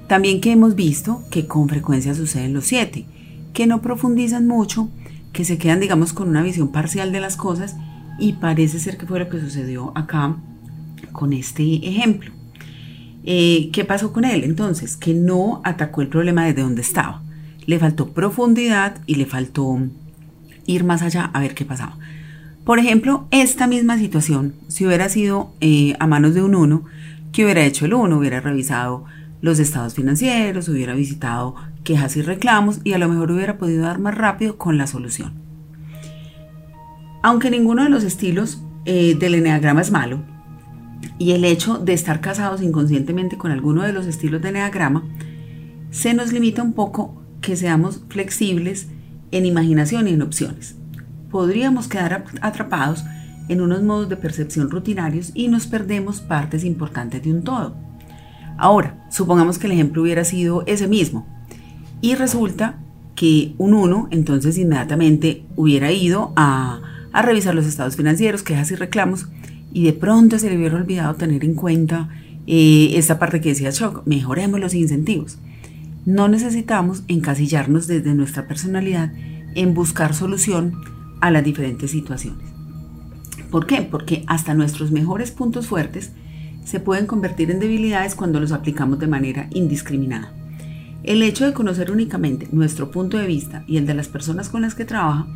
También 0.08 0.42
que 0.42 0.52
hemos 0.52 0.76
visto 0.76 1.24
que 1.32 1.48
con 1.48 1.70
frecuencia 1.70 2.14
suceden 2.14 2.54
los 2.54 2.66
siete, 2.66 3.06
que 3.54 3.66
no 3.66 3.82
profundizan 3.82 4.46
mucho, 4.46 4.90
que 5.32 5.46
se 5.46 5.58
quedan, 5.58 5.80
digamos, 5.80 6.12
con 6.12 6.28
una 6.28 6.44
visión 6.44 6.70
parcial 6.70 7.12
de 7.12 7.22
las 7.22 7.38
cosas 7.38 7.78
y 8.20 8.34
parece 8.34 8.80
ser 8.80 8.98
que 8.98 9.06
fue 9.06 9.20
lo 9.20 9.30
que 9.30 9.40
sucedió 9.40 9.94
acá 9.96 10.36
con 11.14 11.32
este 11.32 11.88
ejemplo. 11.88 12.32
Eh, 13.24 13.70
¿Qué 13.72 13.86
pasó 13.86 14.12
con 14.12 14.26
él? 14.26 14.44
Entonces, 14.44 14.98
que 14.98 15.14
no 15.14 15.62
atacó 15.64 16.02
el 16.02 16.08
problema 16.08 16.46
desde 16.46 16.62
donde 16.62 16.82
estaba. 16.82 17.24
Le 17.70 17.78
faltó 17.78 18.14
profundidad 18.14 19.00
y 19.06 19.14
le 19.14 19.28
faltó 19.28 19.78
ir 20.66 20.84
más 20.84 21.04
allá 21.04 21.30
a 21.32 21.40
ver 21.40 21.54
qué 21.54 21.66
pasaba. 21.66 22.00
Por 22.64 22.80
ejemplo, 22.80 23.28
esta 23.30 23.68
misma 23.68 24.00
situación, 24.00 24.56
si 24.68 24.88
hubiera 24.88 25.08
sido 25.08 25.54
eh, 25.62 25.94
a 26.00 26.08
manos 26.08 26.34
de 26.34 26.42
un 26.42 26.56
uno, 26.56 26.86
¿qué 27.32 27.44
hubiera 27.44 27.64
hecho 27.64 27.86
el 27.86 27.94
uno? 27.94 28.18
Hubiera 28.18 28.42
revisado 28.42 29.06
los 29.42 29.60
estados 29.60 29.94
financieros, 29.94 30.68
hubiera 30.68 30.96
visitado 30.96 31.54
quejas 31.84 32.18
y 32.18 32.24
reclamos 32.24 32.80
y 32.84 32.94
a 32.94 32.98
lo 32.98 33.08
mejor 33.08 33.32
hubiera 33.32 33.60
podido 33.60 33.84
dar 33.84 34.00
más 34.00 34.16
rápido 34.16 34.58
con 34.58 34.80
la 34.80 34.88
solución. 34.88 35.34
Aunque 37.22 37.52
ninguno 37.52 37.84
de 37.84 37.92
los 37.92 38.04
estilos 38.04 38.64
eh, 38.86 39.14
del 39.14 39.36
eneagrama 39.36 39.82
es 39.82 39.92
malo, 39.92 40.24
y 41.20 41.34
el 41.34 41.46
hecho 41.46 41.78
de 41.78 41.94
estar 41.94 42.20
casados 42.20 42.64
inconscientemente 42.64 43.38
con 43.38 43.52
alguno 43.52 43.84
de 43.84 43.94
los 43.94 44.08
estilos 44.08 44.42
de 44.42 44.50
eneagrama, 44.50 45.04
se 45.92 46.16
nos 46.16 46.34
limita 46.34 46.64
un 46.64 46.74
poco 46.74 47.20
que 47.41 47.56
seamos 47.56 48.02
flexibles 48.10 48.88
en 49.32 49.45
imaginación 49.45 50.08
y 50.08 50.12
en 50.12 50.21
opciones 50.21 50.80
podríamos 51.30 51.88
quedar 51.88 52.25
atrapados 52.41 53.04
en 53.47 53.62
unos 53.62 53.82
modos 53.84 54.10
de 54.10 54.17
percepción 54.17 54.69
rutinarios 54.69 55.32
y 55.34 55.47
nos 55.47 55.67
perdemos 55.67 56.21
partes 56.21 56.63
importantes 56.63 57.23
de 57.23 57.32
un 57.32 57.43
todo. 57.43 57.75
Ahora, 58.58 59.06
supongamos 59.10 59.58
que 59.58 59.67
el 59.67 59.73
ejemplo 59.73 60.02
hubiera 60.02 60.23
sido 60.23 60.63
ese 60.67 60.88
mismo 60.88 61.25
y 62.02 62.15
resulta 62.15 62.80
que 63.15 63.54
un 63.58 63.73
1 63.73 64.10
entonces 64.12 64.58
inmediatamente 64.58 65.45
hubiera 65.56 65.91
ido 65.91 66.34
a, 66.36 66.82
revisar 67.12 67.56
los 67.56 67.65
estados 67.65 67.95
financieros, 67.95 68.43
quejas 68.43 68.71
y 68.71 68.75
reclamos 68.75 69.28
y 69.73 69.84
de 69.84 69.93
pronto 69.93 70.38
se 70.38 70.49
le 70.49 70.58
hubiera 70.58 70.75
olvidado 70.75 71.15
tener 71.15 71.43
en 71.43 71.56
cuenta 71.56 72.10
eh, 72.45 72.91
esta 72.95 73.17
parte 73.17 73.41
que 73.41 73.49
decía 73.49 73.71
Choc, 73.71 74.06
mejoremos 74.06 74.60
los 74.60 74.73
incentivos. 74.73 75.39
No 76.10 76.28
necesitamos 76.28 77.04
encasillarnos 77.08 77.86
desde 77.86 78.15
nuestra 78.15 78.48
personalidad 78.48 79.13
en 79.54 79.76
buscar 79.76 80.15
solución 80.15 80.82
a 81.22 81.30
las 81.30 81.43
diferentes 81.43 81.91
situaciones. 81.91 82.48
¿Por 83.52 83.67
qué? 83.67 83.84
Porque 83.84 84.24
hasta 84.26 84.56
nuestros 84.56 84.91
mejores 84.91 85.30
puntos 85.30 85.67
fuertes 85.67 86.12
se 86.65 86.80
pueden 86.80 87.06
convertir 87.06 87.52
en 87.52 87.60
debilidades 87.60 88.15
cuando 88.15 88.39
los 88.39 88.52
aplicamos 88.54 88.98
de 88.98 89.06
manera 89.06 89.50
indiscriminada. 89.52 90.34
El 91.04 91.22
hecho 91.22 91.45
de 91.45 91.54
conocer 91.54 91.91
únicamente 91.91 92.48
nuestro 92.52 92.89
punto 92.89 93.19
de 93.19 93.28
vista 93.28 93.63
y 93.67 93.78
el 93.78 93.86
de 93.86 93.93
las 93.93 94.08
personas 94.08 94.50
con 94.50 94.63
las 94.63 94.74
que 94.74 94.86
trabaja 94.86 95.28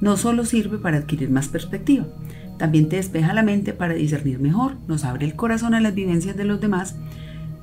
no 0.00 0.16
solo 0.16 0.44
sirve 0.44 0.78
para 0.78 0.98
adquirir 0.98 1.30
más 1.30 1.48
perspectiva, 1.48 2.06
también 2.60 2.88
te 2.88 2.94
despeja 2.94 3.34
la 3.34 3.42
mente 3.42 3.72
para 3.72 3.94
discernir 3.94 4.38
mejor, 4.38 4.76
nos 4.86 5.04
abre 5.04 5.26
el 5.26 5.34
corazón 5.34 5.74
a 5.74 5.80
las 5.80 5.96
vivencias 5.96 6.36
de 6.36 6.44
los 6.44 6.60
demás, 6.60 6.94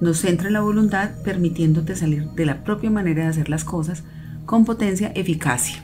nos 0.02 0.20
centra 0.20 0.48
en 0.48 0.54
la 0.54 0.62
voluntad 0.62 1.12
permitiéndote 1.24 1.96
salir 1.96 2.30
de 2.32 2.46
la 2.46 2.64
propia 2.64 2.90
manera 2.90 3.24
de 3.24 3.30
hacer 3.30 3.50
las 3.50 3.64
cosas 3.64 4.04
con 4.46 4.66
potencia 4.66 5.12
eficacia. 5.16 5.84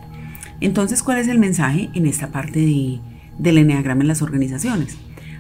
Entonces, 0.62 1.04
¿cuál 1.04 1.20
es 1.20 1.28
el 1.28 1.38
mensaje 1.38 1.90
en 1.94 2.06
esta 2.06 2.32
parte 2.32 2.60
de, 2.60 3.00
del 3.38 3.58
eneagrama 3.58 4.02
en 4.02 4.08
las 4.08 4.22
organizaciones? 4.22 4.98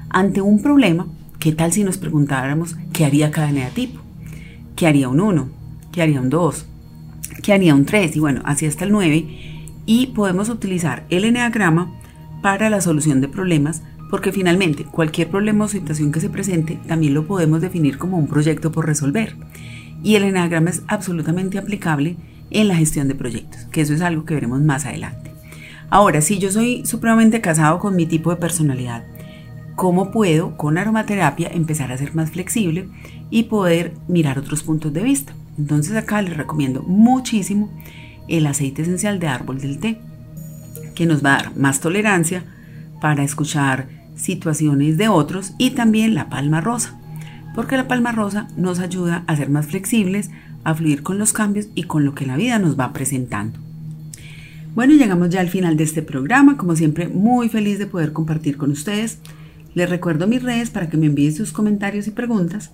Ante 0.10 0.42
un 0.42 0.62
problema, 0.62 1.08
¿qué 1.40 1.52
tal 1.52 1.72
si 1.72 1.84
nos 1.84 1.98
preguntáramos 1.98 2.76
qué 2.94 3.06
haría 3.06 3.32
cada 3.32 3.50
eneatipo? 3.50 4.02
¿Qué 4.76 4.88
haría 4.88 5.10
un 5.10 5.22
1? 5.22 5.50
¿Qué 5.92 6.02
haría 6.02 6.20
un 6.20 6.30
2? 6.30 6.66
¿Qué 7.42 7.54
haría 7.54 7.74
un 7.76 7.86
3? 7.86 8.16
Y 8.16 8.20
bueno, 8.20 8.42
así 8.44 8.66
hasta 8.66 8.84
el 8.84 8.92
9. 8.92 9.26
Y 9.86 10.08
podemos 10.08 10.50
utilizar 10.50 11.06
el 11.10 11.24
eneagrama 11.24 11.94
para 12.42 12.70
la 12.70 12.82
solución 12.82 13.22
de 13.22 13.28
problemas 13.28 13.82
porque 14.16 14.32
finalmente 14.32 14.86
cualquier 14.86 15.30
problema 15.30 15.66
o 15.66 15.68
situación 15.68 16.14
que 16.14 16.22
se 16.22 16.30
presente 16.30 16.80
también 16.88 17.14
lo 17.14 17.28
podemos 17.28 17.60
definir 17.60 17.98
como 17.98 18.18
un 18.18 18.28
proyecto 18.28 18.72
por 18.72 18.86
resolver. 18.86 19.36
Y 20.06 20.16
el 20.16 20.24
eneagrama 20.24 20.70
es 20.70 20.84
absolutamente 20.88 21.58
aplicable 21.58 22.16
en 22.50 22.70
la 22.70 22.78
gestión 22.78 23.10
de 23.10 23.16
proyectos, 23.16 23.66
que 23.74 23.82
eso 23.82 23.94
es 23.94 24.00
algo 24.00 24.24
que 24.24 24.34
veremos 24.34 24.62
más 24.62 24.86
adelante. 24.86 25.32
Ahora, 25.90 26.22
si 26.22 26.40
yo 26.40 26.50
soy 26.50 26.86
supremamente 26.86 27.42
casado 27.42 27.78
con 27.80 27.98
mi 27.98 28.06
tipo 28.06 28.30
de 28.30 28.38
personalidad, 28.38 29.04
¿cómo 29.76 30.12
puedo 30.12 30.56
con 30.56 30.78
aromaterapia 30.78 31.50
empezar 31.50 31.92
a 31.92 31.98
ser 31.98 32.16
más 32.16 32.32
flexible 32.32 32.88
y 33.30 33.44
poder 33.44 33.96
mirar 34.08 34.40
otros 34.40 34.64
puntos 34.64 34.94
de 34.94 35.04
vista? 35.04 35.34
Entonces 35.58 35.94
acá 35.98 36.22
les 36.22 36.38
recomiendo 36.38 36.84
muchísimo 36.84 37.70
el 38.30 38.48
aceite 38.48 38.84
esencial 38.84 39.20
de 39.20 39.28
árbol 39.28 39.60
del 39.60 39.78
té, 39.78 40.00
que 40.96 41.06
nos 41.06 41.22
va 41.22 41.34
a 41.34 41.38
dar 41.44 41.58
más 41.58 41.82
tolerancia 41.82 42.46
para 43.02 43.24
escuchar 43.24 44.05
situaciones 44.16 44.98
de 44.98 45.08
otros 45.08 45.54
y 45.58 45.72
también 45.72 46.16
la 46.16 46.30
palma 46.30 46.62
rosa, 46.62 47.00
porque 47.54 47.78
la 47.78 47.88
palma 47.88 48.12
rosa 48.12 48.48
nos 48.58 48.80
ayuda 48.80 49.24
a 49.28 49.36
ser 49.36 49.50
más 49.50 49.68
flexibles, 49.68 50.30
a 50.64 50.74
fluir 50.74 51.04
con 51.04 51.18
los 51.18 51.34
cambios 51.34 51.68
y 51.76 51.84
con 51.84 52.06
lo 52.06 52.16
que 52.16 52.26
la 52.26 52.38
vida 52.38 52.60
nos 52.60 52.78
va 52.80 52.94
presentando. 52.94 53.60
Bueno, 54.76 54.94
llegamos 54.94 55.30
ya 55.30 55.40
al 55.40 55.48
final 55.48 55.78
de 55.78 55.86
este 55.86 56.02
programa. 56.02 56.58
Como 56.58 56.76
siempre, 56.76 57.08
muy 57.08 57.48
feliz 57.48 57.80
de 57.80 57.86
poder 57.86 58.12
compartir 58.12 58.58
con 58.58 58.72
ustedes. 58.72 59.20
Les 59.74 59.90
recuerdo 59.90 60.28
mis 60.28 60.44
redes 60.44 60.70
para 60.70 60.90
que 60.90 60.98
me 60.98 61.06
envíen 61.06 61.34
sus 61.34 61.54
comentarios 61.54 62.08
y 62.08 62.12
preguntas. 62.12 62.72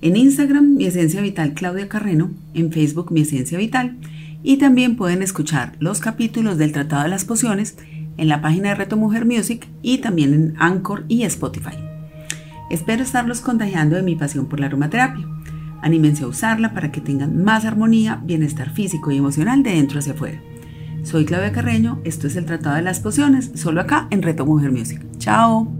En 0.00 0.16
Instagram, 0.16 0.76
mi 0.76 0.84
esencia 0.84 1.20
vital 1.20 1.54
Claudia 1.54 1.88
Carreno. 1.88 2.30
En 2.54 2.70
Facebook, 2.70 3.10
mi 3.10 3.22
esencia 3.22 3.58
vital. 3.58 3.96
Y 4.44 4.58
también 4.58 4.94
pueden 4.94 5.22
escuchar 5.22 5.72
los 5.80 5.98
capítulos 5.98 6.56
del 6.56 6.70
Tratado 6.70 7.02
de 7.02 7.08
las 7.08 7.24
Pociones 7.24 7.76
en 8.16 8.28
la 8.28 8.40
página 8.40 8.70
de 8.70 8.74
Reto 8.74 8.96
Mujer 8.96 9.24
Music 9.24 9.68
y 9.82 9.98
también 9.98 10.34
en 10.34 10.54
Anchor 10.58 11.04
y 11.08 11.22
Spotify. 11.24 11.76
Espero 12.70 13.02
estarlos 13.02 13.40
contagiando 13.40 13.96
de 13.96 14.02
mi 14.02 14.14
pasión 14.16 14.46
por 14.46 14.60
la 14.60 14.66
aromaterapia. 14.66 15.26
Anímense 15.82 16.24
a 16.24 16.28
usarla 16.28 16.72
para 16.72 16.92
que 16.92 17.00
tengan 17.00 17.42
más 17.42 17.64
armonía, 17.64 18.20
bienestar 18.24 18.70
físico 18.70 19.10
y 19.10 19.16
emocional 19.16 19.62
de 19.62 19.72
dentro 19.72 19.98
hacia 19.98 20.12
afuera. 20.12 20.40
Soy 21.02 21.24
Claudia 21.24 21.52
Carreño, 21.52 22.00
esto 22.04 22.26
es 22.26 22.36
el 22.36 22.44
Tratado 22.44 22.76
de 22.76 22.82
las 22.82 23.00
Pociones, 23.00 23.50
solo 23.54 23.80
acá 23.80 24.06
en 24.10 24.22
Reto 24.22 24.44
Mujer 24.44 24.70
Music. 24.70 25.00
¡Chao! 25.18 25.79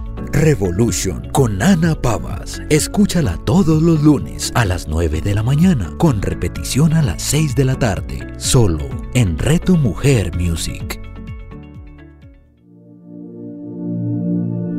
Revolution 0.33 1.29
con 1.33 1.61
Ana 1.61 1.93
Pavas. 1.93 2.61
Escúchala 2.69 3.37
todos 3.45 3.81
los 3.81 4.01
lunes 4.01 4.51
a 4.55 4.65
las 4.65 4.87
9 4.87 5.21
de 5.21 5.35
la 5.35 5.43
mañana, 5.43 5.93
con 5.97 6.21
repetición 6.21 6.93
a 6.93 7.01
las 7.01 7.21
6 7.21 7.55
de 7.55 7.65
la 7.65 7.77
tarde, 7.77 8.27
solo 8.37 8.87
en 9.13 9.37
Reto 9.37 9.75
Mujer 9.75 10.31
Music. 10.37 10.99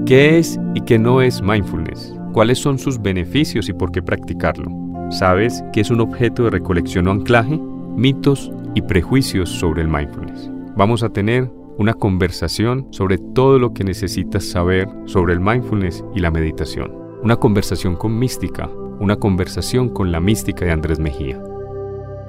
¿Qué 0.07 0.39
es 0.39 0.59
y 0.75 0.81
qué 0.81 0.99
no 0.99 1.23
es 1.23 1.43
mindfulness? 1.43 2.15
¿Cuáles 2.33 2.59
son 2.59 2.79
sus 2.79 3.01
beneficios 3.01 3.69
y 3.69 3.73
por 3.73 3.93
qué 3.93 4.03
practicarlo? 4.03 4.71
¿Sabes 5.11 5.63
qué 5.73 5.83
es 5.83 5.91
un 5.91 6.01
objeto 6.01 6.45
de 6.45 6.51
recolección 6.51 7.07
o 7.07 7.13
anclaje? 7.13 7.61
Mitos 7.95 8.51
y 8.75 8.83
prejuicios 8.83 9.51
sobre 9.51 9.83
el 9.83 9.89
mindfulness. 9.89 10.51
Vamos 10.77 11.03
a 11.03 11.11
tener 11.11 11.51
una 11.79 11.95
conversación 11.95 12.87
sobre 12.91 13.19
todo 13.19 13.59
lo 13.59 13.73
que 13.73 13.85
necesitas 13.85 14.45
saber 14.45 14.89
sobre 15.07 15.35
el 15.35 15.41
mindfulness 15.41 16.05
y 16.15 16.21
la 16.21 16.31
meditación. 16.31 16.93
Una 17.23 17.37
conversación 17.37 17.97
con 17.97 18.19
mística, 18.19 18.69
una 19.01 19.17
conversación 19.17 19.89
con 19.89 20.13
la 20.13 20.21
mística 20.21 20.65
de 20.65 20.73
Andrés 20.73 20.99
Mejía. 20.99 21.43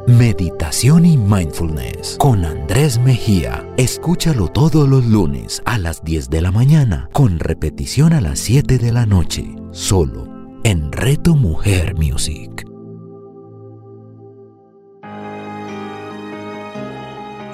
Meditación 0.07 1.05
y 1.05 1.17
Mindfulness 1.17 2.17
con 2.19 2.43
Andrés 2.43 2.99
Mejía. 2.99 3.65
Escúchalo 3.77 4.49
todos 4.49 4.87
los 4.87 5.05
lunes 5.05 5.61
a 5.65 5.77
las 5.77 6.03
10 6.03 6.29
de 6.29 6.41
la 6.41 6.51
mañana, 6.51 7.09
con 7.13 7.39
repetición 7.39 8.11
a 8.11 8.19
las 8.19 8.39
7 8.39 8.79
de 8.79 8.91
la 8.91 9.05
noche, 9.05 9.55
solo 9.71 10.27
en 10.65 10.91
Reto 10.91 11.35
Mujer 11.35 11.95
Music. 11.95 12.62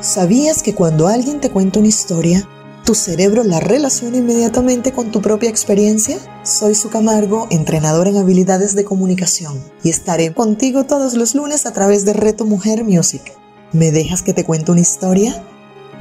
¿Sabías 0.01 0.63
que 0.63 0.73
cuando 0.73 1.09
alguien 1.09 1.41
te 1.41 1.49
cuenta 1.49 1.79
una 1.79 1.89
historia, 1.89 2.47
tu 2.85 2.95
cerebro 2.95 3.43
la 3.43 3.59
relaciona 3.59 4.15
inmediatamente 4.15 4.93
con 4.93 5.11
tu 5.11 5.21
propia 5.21 5.49
experiencia? 5.49 6.17
Soy 6.43 6.73
Su 6.73 6.89
Camargo, 6.89 7.47
entrenador 7.49 8.07
en 8.07 8.15
habilidades 8.15 8.75
de 8.75 8.85
comunicación, 8.85 9.61
y 9.83 9.89
estaré 9.89 10.33
contigo 10.33 10.85
todos 10.85 11.15
los 11.15 11.35
lunes 11.35 11.65
a 11.65 11.73
través 11.73 12.05
de 12.05 12.13
Reto 12.13 12.45
Mujer 12.45 12.85
Music. 12.85 13.33
¿Me 13.73 13.91
dejas 13.91 14.21
que 14.21 14.33
te 14.33 14.45
cuente 14.45 14.71
una 14.71 14.79
historia? 14.79 15.43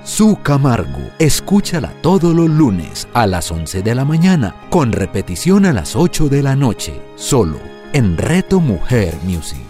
Su 0.05 0.39
Camargo, 0.45 1.11
escúchala 1.19 1.93
todos 2.01 2.33
los 2.37 2.49
lunes 2.49 3.09
a 3.15 3.27
las 3.27 3.51
11 3.51 3.83
de 3.83 3.95
la 3.97 4.05
mañana, 4.05 4.55
con 4.71 4.93
repetición 4.93 5.67
a 5.67 5.73
las 5.73 5.97
8 5.97 6.29
de 6.29 6.45
la 6.45 6.55
noche, 6.55 7.03
solo 7.17 7.59
en 7.93 8.17
Reto 8.17 8.61
Mujer 8.61 9.17
Music. 9.25 9.68